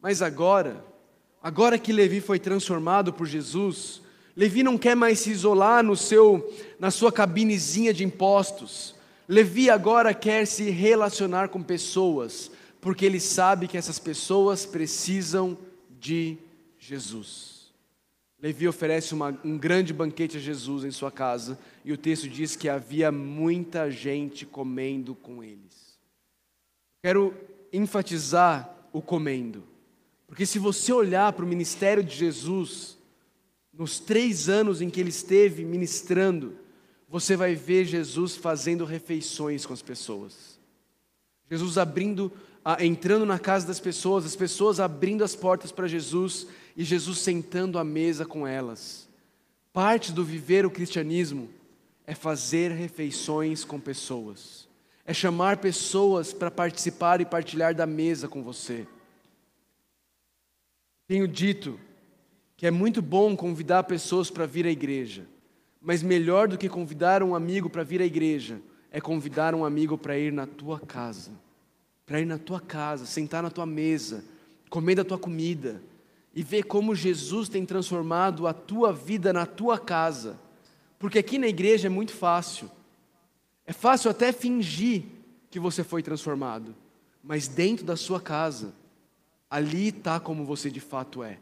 [0.00, 0.84] Mas agora,
[1.42, 4.02] agora que Levi foi transformado por Jesus,
[4.36, 8.94] Levi não quer mais se isolar no seu na sua cabinezinha de impostos.
[9.26, 15.58] Levi agora quer se relacionar com pessoas, porque ele sabe que essas pessoas precisam
[15.98, 16.38] de
[16.78, 17.72] Jesus.
[18.40, 22.54] Levi oferece uma, um grande banquete a Jesus em sua casa, e o texto diz
[22.54, 25.98] que havia muita gente comendo com eles.
[27.02, 27.34] Quero
[27.72, 29.64] enfatizar o comendo,
[30.26, 32.96] porque se você olhar para o ministério de Jesus,
[33.72, 36.56] nos três anos em que ele esteve ministrando,
[37.08, 40.58] você vai ver Jesus fazendo refeições com as pessoas.
[41.50, 42.30] Jesus abrindo,
[42.80, 47.78] entrando na casa das pessoas, as pessoas abrindo as portas para Jesus e Jesus sentando
[47.78, 49.08] à mesa com elas.
[49.72, 51.48] Parte do viver o cristianismo
[52.06, 54.68] é fazer refeições com pessoas,
[55.04, 58.86] é chamar pessoas para participar e partilhar da mesa com você.
[61.06, 61.78] Tenho dito
[62.56, 65.26] que é muito bom convidar pessoas para vir à igreja,
[65.80, 69.96] mas melhor do que convidar um amigo para vir à igreja é convidar um amigo
[69.96, 71.30] para ir na tua casa,
[72.08, 74.24] para ir na tua casa, sentar na tua mesa,
[74.70, 75.82] comer da tua comida,
[76.34, 80.38] e ver como Jesus tem transformado a tua vida na tua casa.
[80.98, 82.70] Porque aqui na igreja é muito fácil.
[83.66, 85.04] É fácil até fingir
[85.50, 86.74] que você foi transformado,
[87.22, 88.72] mas dentro da sua casa,
[89.50, 91.38] ali está como você de fato é.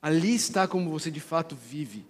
[0.00, 2.04] Ali está como você de fato vive.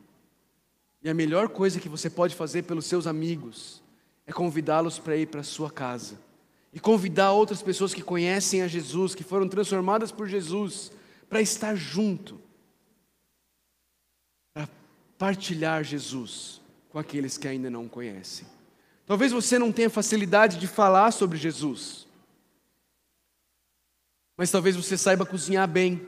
[1.03, 3.83] E a melhor coisa que você pode fazer pelos seus amigos
[4.27, 6.32] é convidá-los para ir para a sua casa.
[6.73, 10.91] E convidar outras pessoas que conhecem a Jesus, que foram transformadas por Jesus,
[11.29, 12.41] para estar junto,
[14.55, 14.69] para
[15.19, 18.47] partilhar Jesus com aqueles que ainda não conhecem.
[19.07, 22.07] Talvez você não tenha facilidade de falar sobre Jesus,
[24.37, 26.07] mas talvez você saiba cozinhar bem.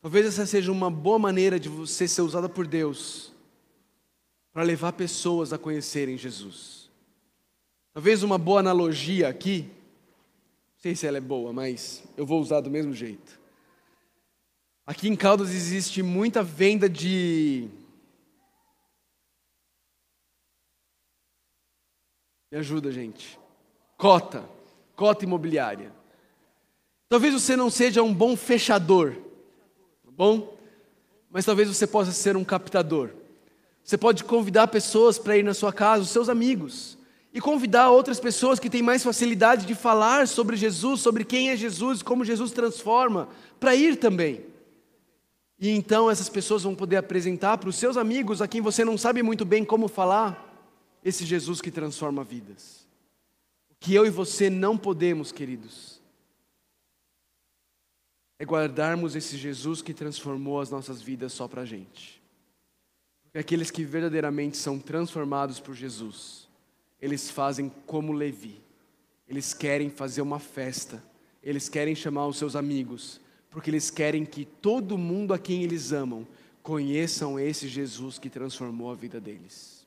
[0.00, 3.32] Talvez essa seja uma boa maneira de você ser usada por Deus
[4.52, 6.81] para levar pessoas a conhecerem Jesus.
[7.92, 12.60] Talvez uma boa analogia aqui, não sei se ela é boa, mas eu vou usar
[12.60, 13.38] do mesmo jeito.
[14.86, 17.68] Aqui em Caldas existe muita venda de.
[22.50, 23.38] Me ajuda, gente.
[23.96, 24.48] Cota.
[24.96, 25.92] Cota imobiliária.
[27.08, 29.14] Talvez você não seja um bom fechador,
[30.02, 30.56] tá bom?
[31.30, 33.10] Mas talvez você possa ser um captador.
[33.84, 36.96] Você pode convidar pessoas para ir na sua casa, os seus amigos,
[37.32, 41.56] e convidar outras pessoas que têm mais facilidade de falar sobre Jesus, sobre quem é
[41.56, 44.44] Jesus, como Jesus transforma, para ir também.
[45.58, 48.98] E então essas pessoas vão poder apresentar para os seus amigos, a quem você não
[48.98, 50.50] sabe muito bem como falar,
[51.04, 52.86] esse Jesus que transforma vidas.
[53.70, 56.02] O que eu e você não podemos, queridos,
[58.38, 62.20] é guardarmos esse Jesus que transformou as nossas vidas só para a gente.
[63.22, 66.41] Porque aqueles que verdadeiramente são transformados por Jesus,
[67.02, 68.62] eles fazem como Levi.
[69.28, 71.02] Eles querem fazer uma festa,
[71.42, 75.92] eles querem chamar os seus amigos, porque eles querem que todo mundo a quem eles
[75.92, 76.26] amam
[76.62, 79.84] conheçam esse Jesus que transformou a vida deles.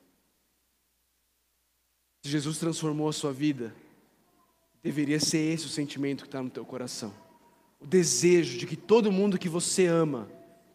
[2.21, 3.73] Se Jesus transformou a sua vida,
[4.83, 7.13] deveria ser esse o sentimento que está no teu coração.
[7.79, 10.29] O desejo de que todo mundo que você ama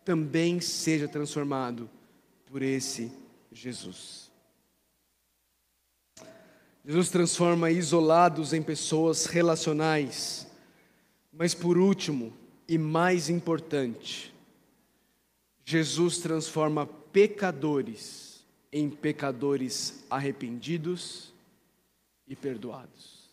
[0.04, 1.90] também seja transformado
[2.46, 3.12] por esse
[3.52, 4.29] Jesus.
[6.84, 10.46] Jesus transforma isolados em pessoas relacionais.
[11.32, 12.32] Mas por último,
[12.66, 14.34] e mais importante,
[15.64, 21.32] Jesus transforma pecadores em pecadores arrependidos
[22.26, 23.28] e perdoados.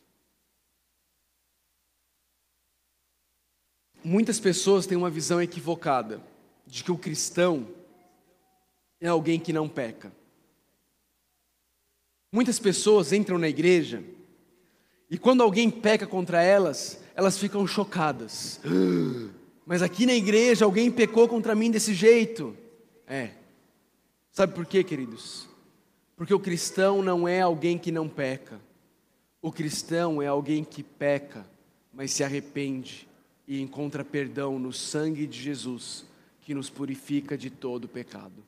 [4.03, 6.21] Muitas pessoas têm uma visão equivocada
[6.65, 7.67] de que o cristão
[8.99, 10.11] é alguém que não peca.
[12.31, 14.03] Muitas pessoas entram na igreja
[15.09, 18.59] e quando alguém peca contra elas, elas ficam chocadas.
[19.65, 22.55] Mas aqui na igreja alguém pecou contra mim desse jeito.
[23.05, 23.31] É.
[24.31, 25.47] Sabe por quê, queridos?
[26.15, 28.59] Porque o cristão não é alguém que não peca.
[29.41, 31.45] O cristão é alguém que peca,
[31.93, 33.07] mas se arrepende
[33.47, 36.05] e encontra perdão no sangue de Jesus,
[36.41, 38.43] que nos purifica de todo pecado.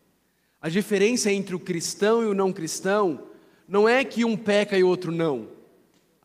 [0.62, 3.30] A diferença entre o cristão e o não cristão
[3.70, 5.48] não é que um peca e outro não.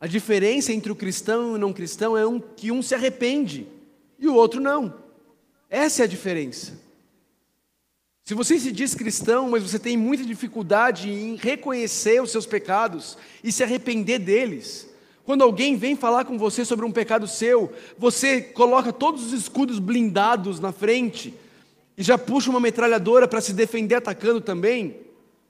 [0.01, 3.67] A diferença entre o cristão e o não cristão é um, que um se arrepende
[4.17, 4.95] e o outro não.
[5.69, 6.73] Essa é a diferença.
[8.23, 13.15] Se você se diz cristão, mas você tem muita dificuldade em reconhecer os seus pecados
[13.43, 14.89] e se arrepender deles,
[15.23, 19.77] quando alguém vem falar com você sobre um pecado seu, você coloca todos os escudos
[19.77, 21.31] blindados na frente
[21.95, 25.04] e já puxa uma metralhadora para se defender atacando também,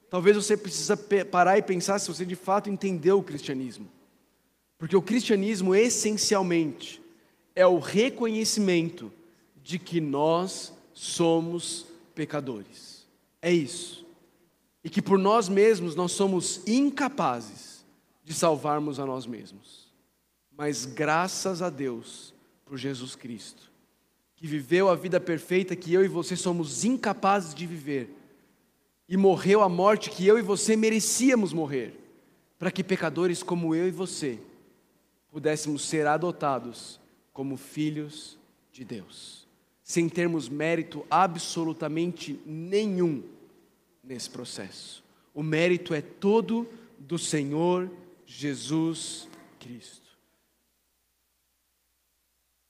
[0.09, 0.97] talvez você precisa
[1.31, 3.87] parar e pensar se você de fato entendeu o cristianismo.
[4.77, 7.01] Porque o cristianismo essencialmente
[7.55, 9.11] é o reconhecimento
[9.63, 13.07] de que nós somos pecadores.
[13.41, 14.05] É isso.
[14.83, 17.85] E que por nós mesmos nós somos incapazes
[18.23, 19.91] de salvarmos a nós mesmos.
[20.55, 22.33] Mas graças a Deus
[22.65, 23.75] por Jesus Cristo
[24.35, 28.13] que viveu a vida perfeita que eu e você somos incapazes de viver,
[29.07, 31.93] e morreu a morte que eu e você merecíamos morrer,
[32.57, 34.39] para que pecadores como eu e você
[35.35, 36.97] pudéssemos ser adotados
[37.33, 38.37] como filhos
[38.71, 39.45] de Deus,
[39.83, 43.21] sem termos mérito absolutamente nenhum
[44.01, 45.03] nesse processo.
[45.33, 46.65] O mérito é todo
[46.97, 47.91] do Senhor
[48.25, 49.27] Jesus
[49.59, 50.09] Cristo.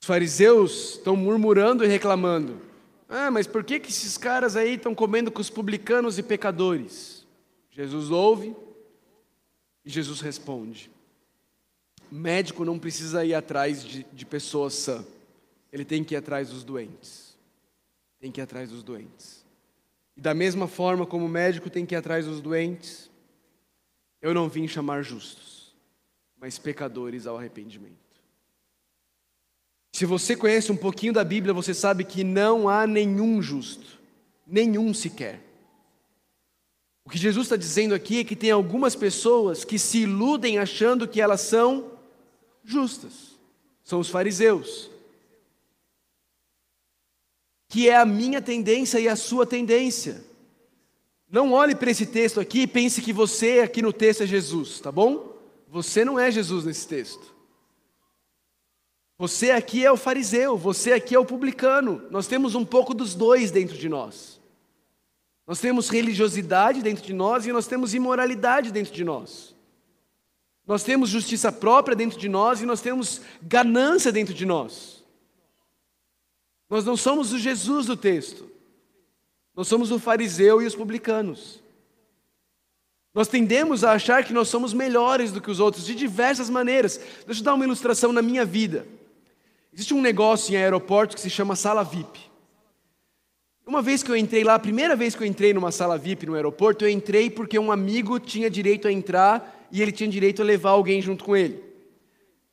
[0.02, 2.60] Os fariseus estão murmurando e reclamando.
[3.08, 7.26] Ah, mas por que, que esses caras aí estão comendo com os publicanos e pecadores?
[7.70, 8.56] Jesus ouve
[9.84, 10.90] e Jesus responde:
[12.12, 15.06] médico não precisa ir atrás de, de pessoas sã,
[15.72, 17.38] ele tem que ir atrás dos doentes.
[18.20, 19.46] Tem que ir atrás dos doentes.
[20.16, 23.12] E da mesma forma como o médico tem que ir atrás dos doentes,
[24.22, 25.76] eu não vim chamar justos,
[26.40, 28.05] mas pecadores ao arrependimento.
[29.96, 33.98] Se você conhece um pouquinho da Bíblia, você sabe que não há nenhum justo,
[34.46, 35.40] nenhum sequer.
[37.06, 41.08] O que Jesus está dizendo aqui é que tem algumas pessoas que se iludem achando
[41.08, 41.94] que elas são
[42.62, 43.40] justas.
[43.86, 44.92] São os fariseus.
[47.70, 50.26] Que é a minha tendência e a sua tendência.
[51.32, 54.78] Não olhe para esse texto aqui e pense que você aqui no texto é Jesus,
[54.82, 55.38] tá bom?
[55.70, 57.35] Você não é Jesus nesse texto.
[59.18, 62.04] Você aqui é o fariseu, você aqui é o publicano.
[62.12, 64.42] Nós temos um pouco dos dois dentro de nós.
[65.48, 69.56] Nós temos religiosidade dentro de nós e nós temos imoralidade dentro de nós.
[70.68, 75.04] Nós temos justiça própria dentro de nós e nós temos ganância dentro de nós.
[76.70, 78.50] Nós não somos o Jesus do texto.
[79.56, 81.64] Nós somos o fariseu e os publicanos.
[83.14, 87.00] Nós tendemos a achar que nós somos melhores do que os outros de diversas maneiras.
[87.26, 88.86] Deixa eu dar uma ilustração na minha vida.
[89.76, 92.18] Existe um negócio em aeroporto que se chama sala VIP.
[93.68, 96.26] Uma vez que eu entrei lá, a primeira vez que eu entrei numa sala VIP
[96.26, 100.42] no aeroporto, eu entrei porque um amigo tinha direito a entrar e ele tinha direito
[100.42, 101.62] a levar alguém junto com ele.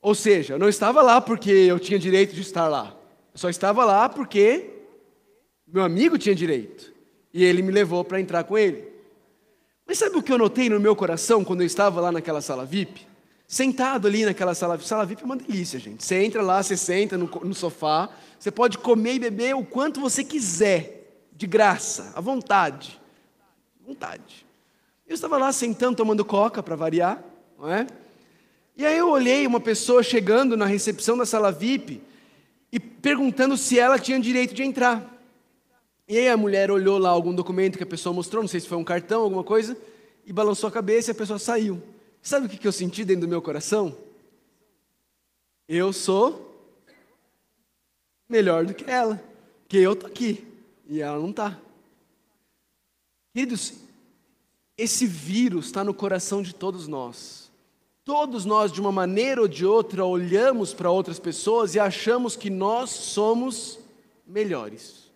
[0.01, 2.97] Ou seja, eu não estava lá porque eu tinha direito de estar lá.
[3.33, 4.71] Eu só estava lá porque
[5.65, 6.93] meu amigo tinha direito.
[7.33, 8.89] E ele me levou para entrar com ele.
[9.87, 12.67] Mas sabe o que eu notei no meu coração quando eu estava lá naquela sala
[12.67, 13.12] VIP?
[13.53, 16.03] Sentado ali naquela sala, sala VIP é uma delícia, gente.
[16.03, 20.01] Você entra lá, você senta no, no sofá, você pode comer e beber o quanto
[20.01, 22.99] você quiser, de graça, à vontade.
[23.87, 24.47] Vontade.
[25.07, 27.23] Eu estava lá sentando, tomando coca para variar,
[27.59, 27.87] não é?
[28.75, 32.01] E aí eu olhei uma pessoa chegando na recepção da sala VIP
[32.73, 35.15] e perguntando se ela tinha direito de entrar.
[36.09, 38.69] E aí a mulher olhou lá algum documento que a pessoa mostrou, não sei se
[38.69, 39.77] foi um cartão, alguma coisa,
[40.25, 41.83] e balançou a cabeça e a pessoa saiu.
[42.23, 43.97] Sabe o que eu senti dentro do meu coração?
[45.69, 46.57] Eu sou
[48.29, 49.21] melhor do que ela,
[49.63, 50.47] porque eu estou aqui
[50.89, 51.59] e ela não está.
[53.35, 53.75] Queridos,
[54.79, 57.51] esse vírus está no coração de todos nós.
[58.05, 62.51] Todos nós, de uma maneira ou de outra, olhamos para outras pessoas e achamos que
[62.51, 63.79] nós somos
[64.27, 65.11] melhores.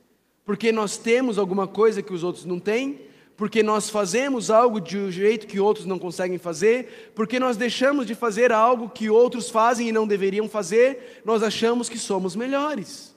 [0.44, 3.00] Porque nós temos alguma coisa que os outros não têm?
[3.36, 7.12] Porque nós fazemos algo de um jeito que outros não conseguem fazer?
[7.14, 11.20] Porque nós deixamos de fazer algo que outros fazem e não deveriam fazer?
[11.24, 13.14] Nós achamos que somos melhores.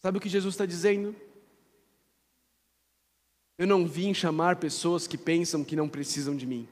[0.00, 1.14] Sabe o que Jesus está dizendo?
[3.58, 6.66] Eu não vim chamar pessoas que pensam que não precisam de mim.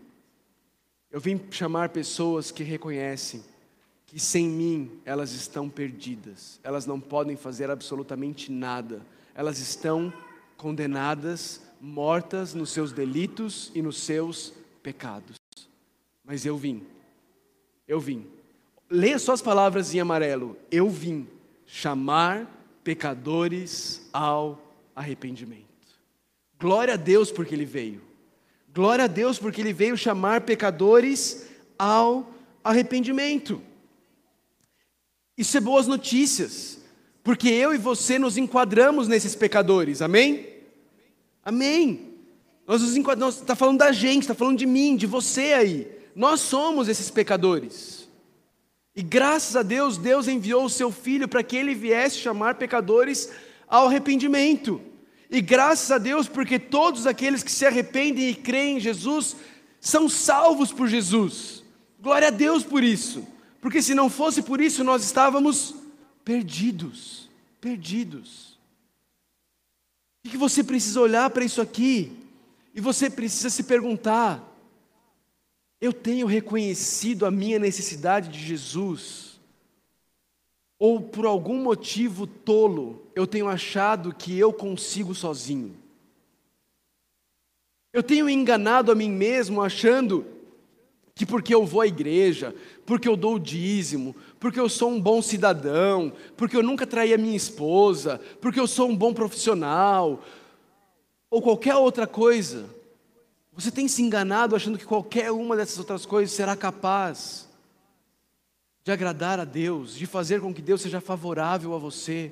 [1.11, 3.45] Eu vim chamar pessoas que reconhecem
[4.07, 9.03] que sem mim elas estão perdidas, elas não podem fazer absolutamente nada,
[9.35, 10.12] elas estão
[10.57, 15.37] condenadas, mortas nos seus delitos e nos seus pecados.
[16.24, 16.82] Mas eu vim,
[17.87, 18.26] eu vim.
[18.91, 20.59] Leia suas palavras em amarelo.
[20.70, 21.28] Eu vim
[21.64, 22.51] chamar
[22.82, 24.61] pecadores ao
[24.95, 25.64] arrependimento.
[26.59, 28.03] Glória a Deus porque ele veio.
[28.74, 32.34] Glória a Deus porque ele veio chamar pecadores ao
[32.64, 33.62] arrependimento.
[35.39, 36.80] Isso é boas notícias,
[37.22, 40.56] porque eu e você nos enquadramos nesses pecadores, amém?
[41.47, 42.12] Amém.
[42.66, 45.88] Nós nos enquadramos, está falando da gente, está falando de mim, de você aí.
[46.12, 48.09] Nós somos esses pecadores.
[48.97, 53.30] E graças a Deus, Deus enviou o seu Filho para que ele viesse chamar pecadores
[53.68, 54.80] ao arrependimento.
[55.30, 59.36] E graças a Deus, porque todos aqueles que se arrependem e creem em Jesus
[59.80, 61.62] são salvos por Jesus.
[62.01, 63.24] Glória a Deus por isso.
[63.61, 65.76] Porque se não fosse por isso, nós estávamos
[66.24, 67.30] perdidos.
[67.61, 68.56] Perdidos.
[70.29, 72.12] Que você precisa olhar para isso aqui?
[72.74, 74.43] E você precisa se perguntar:
[75.81, 79.27] eu tenho reconhecido a minha necessidade de Jesus?
[80.79, 85.74] ou por algum motivo tolo, eu tenho achado que eu consigo sozinho.
[87.93, 90.27] Eu tenho enganado a mim mesmo achando
[91.14, 92.55] que porque eu vou à igreja,
[92.85, 94.14] porque eu dou o dízimo,
[94.47, 98.68] porque eu sou um bom cidadão, porque eu nunca traí a minha esposa, porque eu
[98.68, 100.22] sou um bom profissional,
[101.28, 102.72] ou qualquer outra coisa,
[103.53, 107.49] você tem se enganado achando que qualquer uma dessas outras coisas será capaz
[108.84, 112.30] de agradar a Deus, de fazer com que Deus seja favorável a você?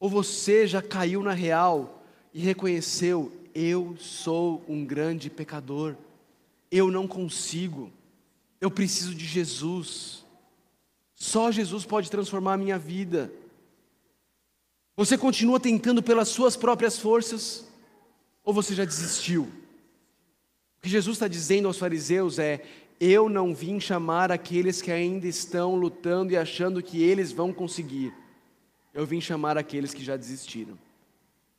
[0.00, 2.02] Ou você já caiu na real
[2.32, 5.94] e reconheceu: eu sou um grande pecador,
[6.70, 7.92] eu não consigo,
[8.60, 10.24] eu preciso de Jesus,
[11.14, 13.32] só Jesus pode transformar a minha vida.
[14.96, 17.66] Você continua tentando pelas suas próprias forças,
[18.44, 19.42] ou você já desistiu?
[20.78, 22.64] O que Jesus está dizendo aos fariseus é:
[23.00, 28.12] eu não vim chamar aqueles que ainda estão lutando e achando que eles vão conseguir.
[28.94, 30.78] Eu vim chamar aqueles que já desistiram.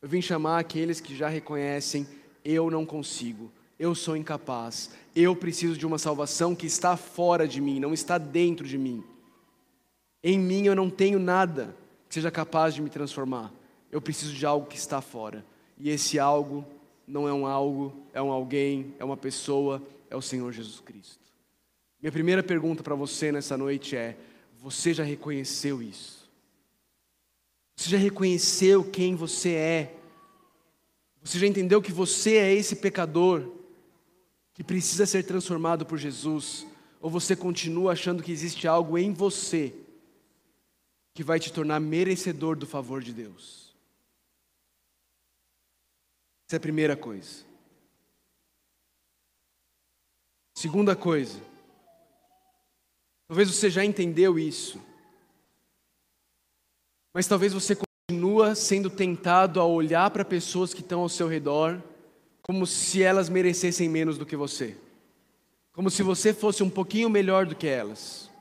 [0.02, 2.08] Eu vim chamar aqueles que já reconhecem:
[2.44, 4.92] eu não consigo, eu sou incapaz,
[5.22, 9.04] eu preciso de uma salvação que está fora de mim, não está dentro de mim.
[10.24, 11.76] Em mim eu não tenho nada
[12.08, 13.52] que seja capaz de me transformar.
[13.92, 15.46] Eu preciso de algo que está fora.
[15.78, 16.66] E esse algo
[17.08, 21.26] não é um algo, é um alguém, é uma pessoa, é o Senhor Jesus Cristo.
[22.02, 24.18] Minha primeira pergunta para você nessa noite é:
[24.60, 26.30] você já reconheceu isso?
[27.76, 29.96] Você já reconheceu quem você é?
[31.24, 33.57] Você já entendeu que você é esse pecador
[34.58, 36.66] que precisa ser transformado por Jesus?
[37.00, 39.72] Ou você continua achando que existe algo em você
[41.14, 43.72] que vai te tornar merecedor do favor de Deus?
[46.48, 47.46] Essa é a primeira coisa.
[50.56, 51.40] Segunda coisa,
[53.28, 54.82] Talvez você já entendeu isso.
[57.14, 57.78] Mas talvez você
[58.10, 61.84] continua sendo tentado a olhar para pessoas que estão ao seu redor
[62.48, 64.78] como se elas merecessem menos do que você.
[65.74, 68.32] Como se você fosse um pouquinho melhor do que elas.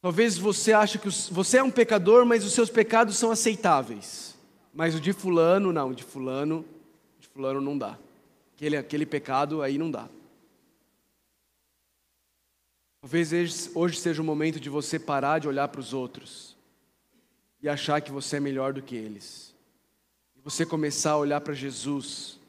[0.00, 4.38] Talvez você ache que você é um pecador, mas os seus pecados são aceitáveis.
[4.72, 6.64] Mas o de fulano, não, de fulano,
[7.18, 7.98] de fulano não dá.
[8.54, 10.08] Aquele, aquele pecado aí não dá.
[13.00, 13.32] Talvez
[13.74, 16.56] hoje seja o momento de você parar de olhar para os outros
[17.60, 19.51] e achar que você é melhor do que eles.
[20.44, 22.40] Você começar a olhar para Jesus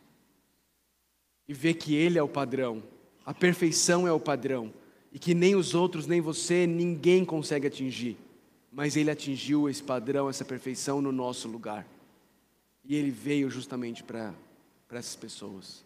[1.47, 2.81] e ver que Ele é o padrão,
[3.25, 4.73] a perfeição é o padrão,
[5.11, 8.17] e que nem os outros, nem você, ninguém consegue atingir,
[8.71, 11.87] mas Ele atingiu esse padrão, essa perfeição no nosso lugar.
[12.83, 14.33] E Ele veio justamente para
[14.89, 15.83] essas pessoas.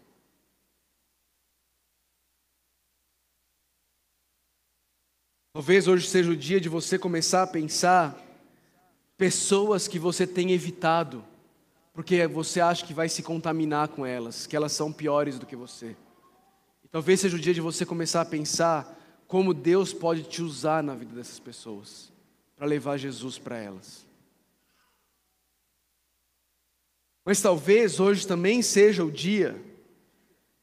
[5.51, 8.23] Talvez hoje seja o dia de você começar a pensar
[9.17, 11.25] pessoas que você tem evitado,
[11.97, 15.55] porque você acha que vai se contaminar com elas, que elas são piores do que
[15.55, 15.97] você.
[16.83, 18.95] E talvez seja o dia de você começar a pensar
[19.27, 22.13] como Deus pode te usar na vida dessas pessoas,
[22.55, 24.05] para levar Jesus para elas.
[27.25, 29.59] Mas talvez hoje também seja o dia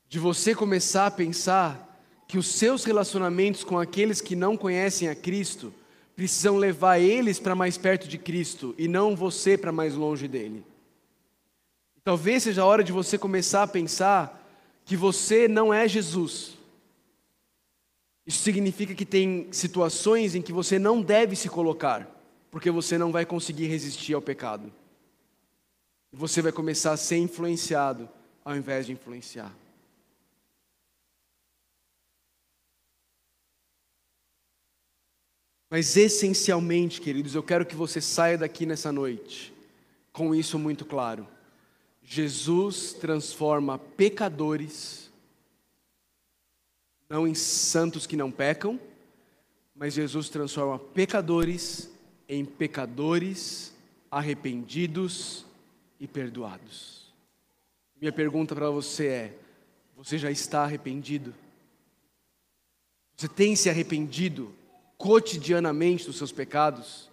[0.09, 5.17] de você começar a pensar que os seus relacionamentos com aqueles que não conhecem a
[5.17, 5.75] Cristo
[6.15, 10.65] precisam levar eles para mais perto de Cristo e não você para mais longe dele.
[12.05, 14.41] Talvez seja a hora de você começar a pensar
[14.85, 16.53] que você não é Jesus.
[18.27, 22.07] Isso significa que tem situações em que você não deve se colocar,
[22.51, 24.71] porque você não vai conseguir resistir ao pecado.
[26.13, 28.07] E você vai começar a ser influenciado
[28.45, 29.53] ao invés de influenciar.
[35.71, 39.53] Mas essencialmente, queridos, eu quero que você saia daqui nessa noite
[40.13, 41.34] com isso muito claro.
[42.05, 45.11] Jesus transforma pecadores,
[47.09, 48.79] não em santos que não pecam,
[49.75, 51.91] mas Jesus transforma pecadores
[52.29, 53.73] em pecadores
[54.11, 55.45] arrependidos
[55.99, 57.13] e perdoados.
[58.01, 59.39] Minha pergunta para você é:
[59.97, 61.35] você já está arrependido?
[63.17, 64.55] Você tem se arrependido
[64.99, 67.09] cotidianamente dos seus pecados?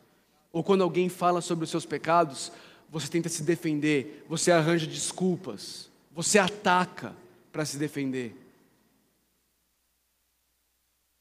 [0.52, 2.52] Ou quando alguém fala sobre os seus pecados,
[2.92, 7.16] você tenta se defender, você arranja desculpas, você ataca
[7.50, 8.36] para se defender?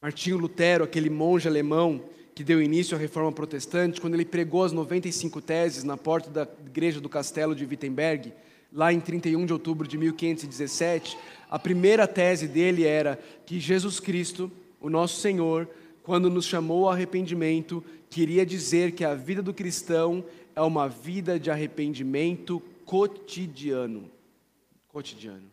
[0.01, 2.03] Martinho Lutero, aquele monge alemão
[2.35, 6.47] que deu início à reforma protestante, quando ele pregou as 95 teses na porta da
[6.65, 8.33] igreja do castelo de Wittenberg,
[8.73, 11.17] lá em 31 de outubro de 1517,
[11.49, 15.69] a primeira tese dele era que Jesus Cristo, o nosso Senhor,
[16.03, 20.23] quando nos chamou ao arrependimento, queria dizer que a vida do cristão
[20.55, 24.09] é uma vida de arrependimento cotidiano.
[24.87, 25.49] Cotidiano.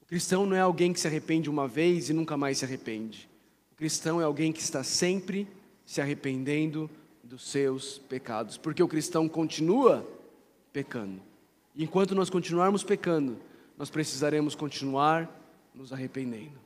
[0.00, 3.28] O cristão não é alguém que se arrepende uma vez e nunca mais se arrepende.
[3.72, 5.46] O cristão é alguém que está sempre
[5.84, 6.88] se arrependendo
[7.22, 10.06] dos seus pecados, porque o cristão continua
[10.72, 11.20] pecando.
[11.74, 13.38] E enquanto nós continuarmos pecando,
[13.76, 15.30] nós precisaremos continuar
[15.74, 16.58] nos arrependendo.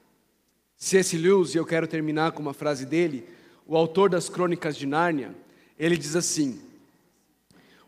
[0.77, 1.17] C.S.
[1.17, 3.29] Lewis, e eu quero terminar com uma frase dele,
[3.67, 5.35] o autor das Crônicas de Nárnia,
[5.79, 6.61] ele diz assim: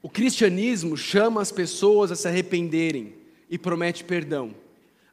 [0.04, 3.14] O cristianismo chama as pessoas a se arrependerem
[3.48, 4.54] e promete perdão.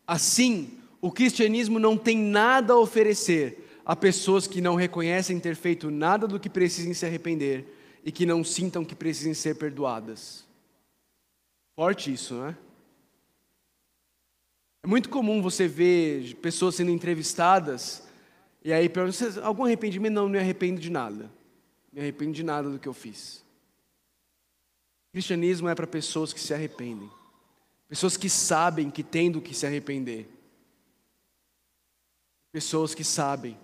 [0.06, 5.89] Assim, o cristianismo não tem nada a oferecer a pessoas que não reconhecem ter feito
[5.89, 7.66] nada do que precisem se arrepender
[8.04, 10.44] e que não sintam que precisem ser perdoadas.
[11.74, 12.58] Forte isso, não é?
[14.84, 18.04] É muito comum você ver pessoas sendo entrevistadas
[18.62, 20.12] e aí perguntam: algum arrependimento?
[20.12, 21.32] Não, não me arrependo de nada.
[21.94, 23.41] Me arrependo de nada do que eu fiz.
[25.12, 27.12] Cristianismo é para pessoas que se arrependem,
[27.88, 30.30] pessoas que sabem que têm do que se arrepender,
[32.51, 33.57] pessoas que sabem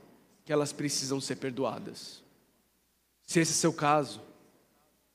[0.43, 2.21] que elas precisam ser perdoadas.
[3.23, 4.21] Se esse é seu caso,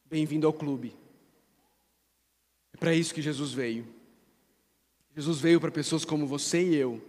[0.07, 0.95] bem-vindo ao clube.
[2.73, 3.87] É para isso que Jesus veio.
[5.15, 7.03] Jesus veio para pessoas como você e eu,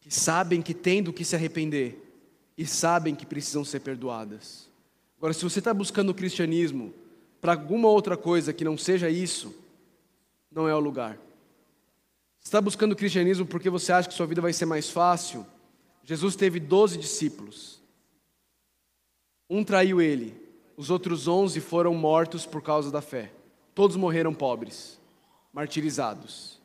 [0.00, 1.98] que sabem que têm do que se arrepender
[2.58, 4.68] e sabem que precisam ser perdoadas.
[5.16, 6.92] Agora, se você está buscando o cristianismo
[7.40, 9.54] para alguma outra coisa que não seja isso,
[10.50, 11.16] não é o lugar.
[12.40, 15.46] Se está buscando o cristianismo porque você acha que sua vida vai ser mais fácil,
[16.04, 17.80] Jesus teve doze discípulos.
[19.48, 20.34] Um traiu ele,
[20.76, 23.32] os outros onze foram mortos por causa da fé.
[23.74, 24.98] Todos morreram pobres,
[25.52, 26.60] martirizados.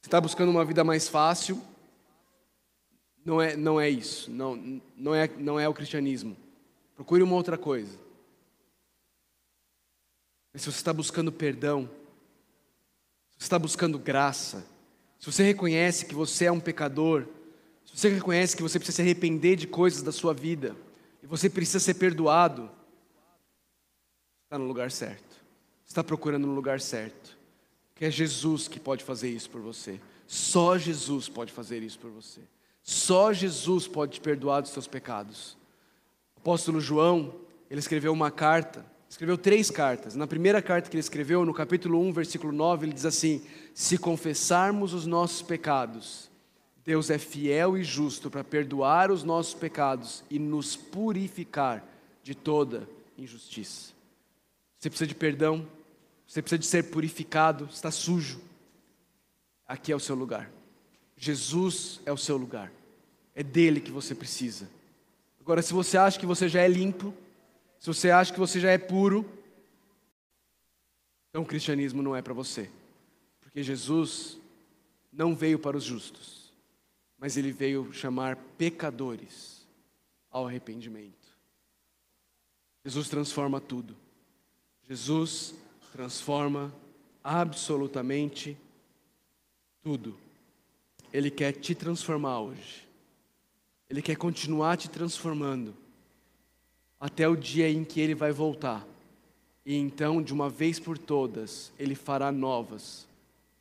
[0.00, 1.60] Você está buscando uma vida mais fácil?
[3.24, 4.30] Não é, não é isso.
[4.30, 6.36] Não, não, é, não é o cristianismo.
[6.94, 8.03] Procure uma outra coisa.
[10.54, 11.90] Mas se você está buscando perdão,
[13.32, 14.64] se você está buscando graça,
[15.18, 17.26] se você reconhece que você é um pecador,
[17.84, 20.74] se você reconhece que você precisa se arrepender de coisas da sua vida,
[21.22, 22.70] e você precisa ser perdoado,
[24.44, 25.44] está no lugar certo.
[25.86, 27.36] Está procurando no lugar certo
[27.94, 30.00] que é Jesus que pode fazer isso por você.
[30.26, 32.40] Só Jesus pode fazer isso por você.
[32.82, 35.56] Só Jesus pode te perdoar dos seus pecados.
[36.36, 37.34] O apóstolo João,
[37.70, 38.84] ele escreveu uma carta,
[39.14, 40.16] escreveu três cartas.
[40.16, 43.96] Na primeira carta que ele escreveu, no capítulo 1, versículo 9, ele diz assim: Se
[43.96, 46.28] confessarmos os nossos pecados,
[46.84, 51.84] Deus é fiel e justo para perdoar os nossos pecados e nos purificar
[52.24, 53.92] de toda injustiça.
[54.80, 55.64] Você precisa de perdão,
[56.26, 58.40] você precisa de ser purificado, está sujo.
[59.64, 60.50] Aqui é o seu lugar.
[61.16, 62.72] Jesus é o seu lugar.
[63.32, 64.68] É dele que você precisa.
[65.40, 67.14] Agora, se você acha que você já é limpo,
[67.84, 69.30] se você acha que você já é puro,
[71.28, 72.70] então o cristianismo não é para você.
[73.42, 74.38] Porque Jesus
[75.12, 76.50] não veio para os justos,
[77.18, 79.66] mas ele veio chamar pecadores
[80.30, 81.36] ao arrependimento.
[82.82, 83.94] Jesus transforma tudo.
[84.88, 85.54] Jesus
[85.92, 86.74] transforma
[87.22, 88.56] absolutamente
[89.82, 90.16] tudo.
[91.12, 92.88] Ele quer te transformar hoje.
[93.90, 95.83] Ele quer continuar te transformando
[97.04, 98.82] até o dia em que ele vai voltar.
[99.62, 103.06] E então, de uma vez por todas, ele fará novas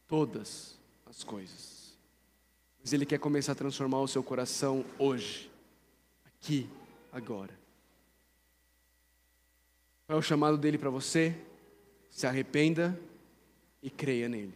[0.07, 1.93] todas as coisas.
[2.79, 5.51] Mas ele quer começar a transformar o seu coração hoje,
[6.25, 6.69] aqui,
[7.11, 7.51] agora.
[10.07, 11.35] Qual é o chamado dele para você?
[12.09, 12.97] Se arrependa
[13.81, 14.53] e creia nele.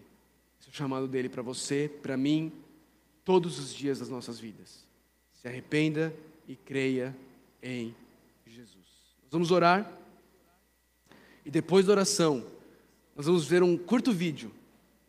[0.62, 2.54] Esse é o chamado dele para você, para mim,
[3.26, 4.86] todos os dias das nossas vidas.
[5.34, 6.16] Se arrependa
[6.48, 7.14] e creia
[7.62, 7.94] em.
[9.28, 9.92] Nós vamos orar.
[11.46, 12.46] E depois da oração,
[13.14, 14.52] nós vamos ver um curto vídeo,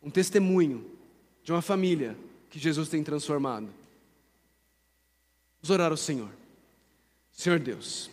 [0.03, 0.85] um testemunho
[1.41, 2.17] de uma família
[2.49, 3.69] que Jesus tem transformado.
[5.61, 6.29] Vamos orar ao Senhor.
[7.31, 8.09] Senhor Deus,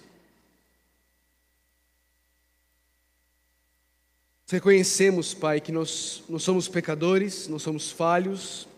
[4.49, 8.69] reconhecemos, Pai, que nós, nós somos pecadores, nós somos falhos,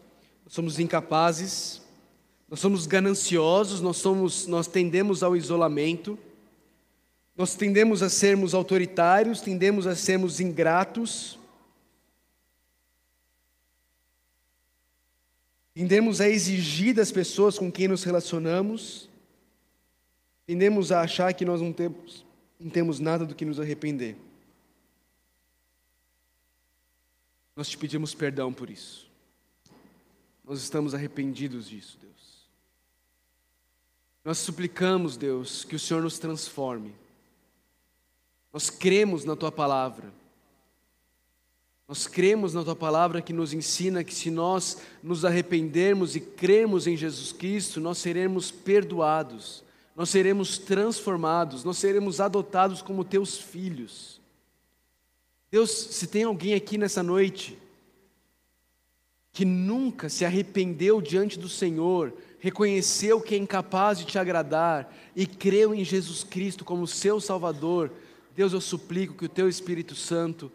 [0.47, 1.83] nós somos incapazes,
[2.49, 6.19] nós somos gananciosos, nós, somos, nós tendemos ao isolamento.
[7.39, 11.39] Nós tendemos a sermos autoritários, tendemos a sermos ingratos,
[15.73, 19.09] tendemos a exigir das pessoas com quem nos relacionamos,
[20.45, 22.27] tendemos a achar que nós não temos,
[22.59, 24.17] não temos nada do que nos arrepender.
[27.55, 29.09] Nós te pedimos perdão por isso.
[30.45, 32.49] Nós estamos arrependidos disso, Deus.
[34.25, 36.93] Nós suplicamos, Deus, que o Senhor nos transforme.
[38.53, 40.13] Nós cremos na tua palavra.
[41.89, 46.87] Nós cremos na tua palavra que nos ensina que se nós nos arrependermos e cremos
[46.87, 49.65] em Jesus Cristo, nós seremos perdoados,
[49.97, 54.21] nós seremos transformados, nós seremos adotados como teus filhos.
[55.51, 57.59] Deus, se tem alguém aqui nessa noite
[59.33, 65.27] que nunca se arrependeu diante do Senhor, reconheceu que é incapaz de te agradar e
[65.27, 67.91] creu em Jesus Cristo como seu Salvador,
[68.39, 70.53] Deus, eu suplico que o Teu Espírito Santo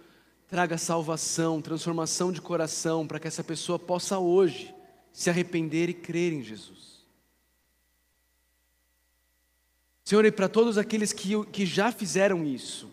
[0.47, 4.73] traga salvação, transformação de coração, para que essa pessoa possa hoje
[5.11, 7.03] se arrepender e crer em Jesus.
[10.05, 12.85] Senhor, e para todos aqueles que, que já fizeram isso,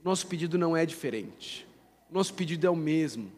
[0.00, 1.68] o nosso pedido não é diferente,
[2.10, 3.30] o nosso pedido é o mesmo.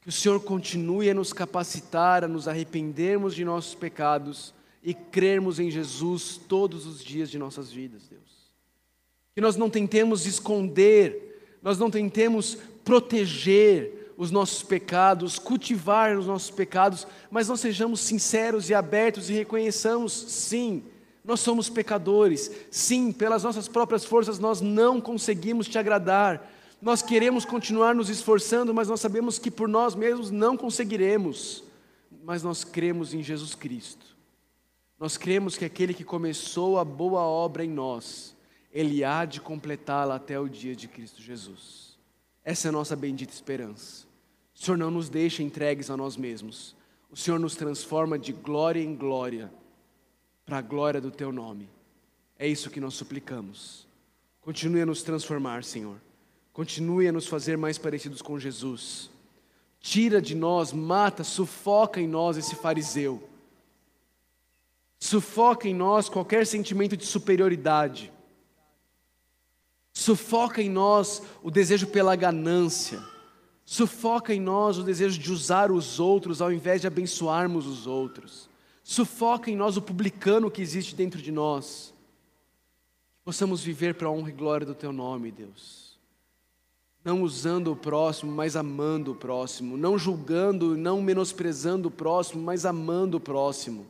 [0.00, 5.60] Que o Senhor continue a nos capacitar, a nos arrependermos de nossos pecados e crermos
[5.60, 8.31] em Jesus todos os dias de nossas vidas, Deus
[9.34, 16.50] que nós não tentemos esconder, nós não tentemos proteger os nossos pecados, cultivar os nossos
[16.50, 20.84] pecados, mas nós sejamos sinceros e abertos e reconheçamos, sim,
[21.24, 27.44] nós somos pecadores, sim, pelas nossas próprias forças nós não conseguimos te agradar, nós queremos
[27.44, 31.62] continuar nos esforçando, mas nós sabemos que por nós mesmos não conseguiremos,
[32.24, 34.04] mas nós cremos em Jesus Cristo,
[34.98, 38.36] nós cremos que aquele que começou a boa obra em nós,
[38.72, 41.98] ele há de completá-la até o dia de Cristo Jesus.
[42.42, 44.06] Essa é a nossa bendita esperança.
[44.54, 46.74] O Senhor não nos deixa entregues a nós mesmos.
[47.10, 49.52] O Senhor nos transforma de glória em glória,
[50.46, 51.68] para a glória do Teu nome.
[52.38, 53.86] É isso que nós suplicamos.
[54.40, 56.00] Continue a nos transformar, Senhor.
[56.52, 59.10] Continue a nos fazer mais parecidos com Jesus.
[59.78, 63.28] Tira de nós, mata, sufoca em nós esse fariseu.
[64.98, 68.12] Sufoca em nós qualquer sentimento de superioridade
[69.92, 73.02] Sufoca em nós o desejo pela ganância.
[73.64, 78.48] Sufoca em nós o desejo de usar os outros ao invés de abençoarmos os outros.
[78.82, 81.92] Sufoca em nós o publicano que existe dentro de nós.
[83.24, 85.92] Possamos viver para a honra e glória do Teu nome, Deus.
[87.04, 89.76] Não usando o próximo, mas amando o próximo.
[89.76, 93.86] Não julgando, não menosprezando o próximo, mas amando o próximo.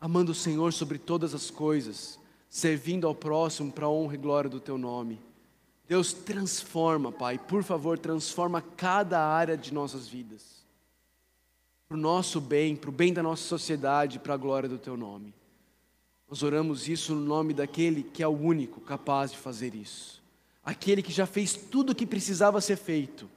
[0.00, 2.18] Amando o Senhor sobre todas as coisas
[2.56, 5.20] servindo ao próximo para a honra e glória do teu nome.
[5.86, 10.64] Deus, transforma, Pai, por favor, transforma cada área de nossas vidas,
[11.86, 14.96] para o nosso bem, para o bem da nossa sociedade, para a glória do teu
[14.96, 15.34] nome.
[16.26, 20.22] Nós oramos isso no nome daquele que é o único capaz de fazer isso,
[20.64, 23.28] aquele que já fez tudo o que precisava ser feito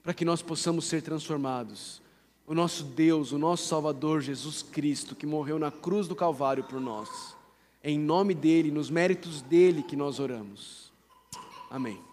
[0.00, 2.00] para que nós possamos ser transformados.
[2.46, 6.80] O nosso Deus, o nosso Salvador Jesus Cristo, que morreu na cruz do Calvário por
[6.80, 7.39] nós.
[7.82, 10.92] É em nome dele, nos méritos dele que nós oramos.
[11.70, 12.09] Amém.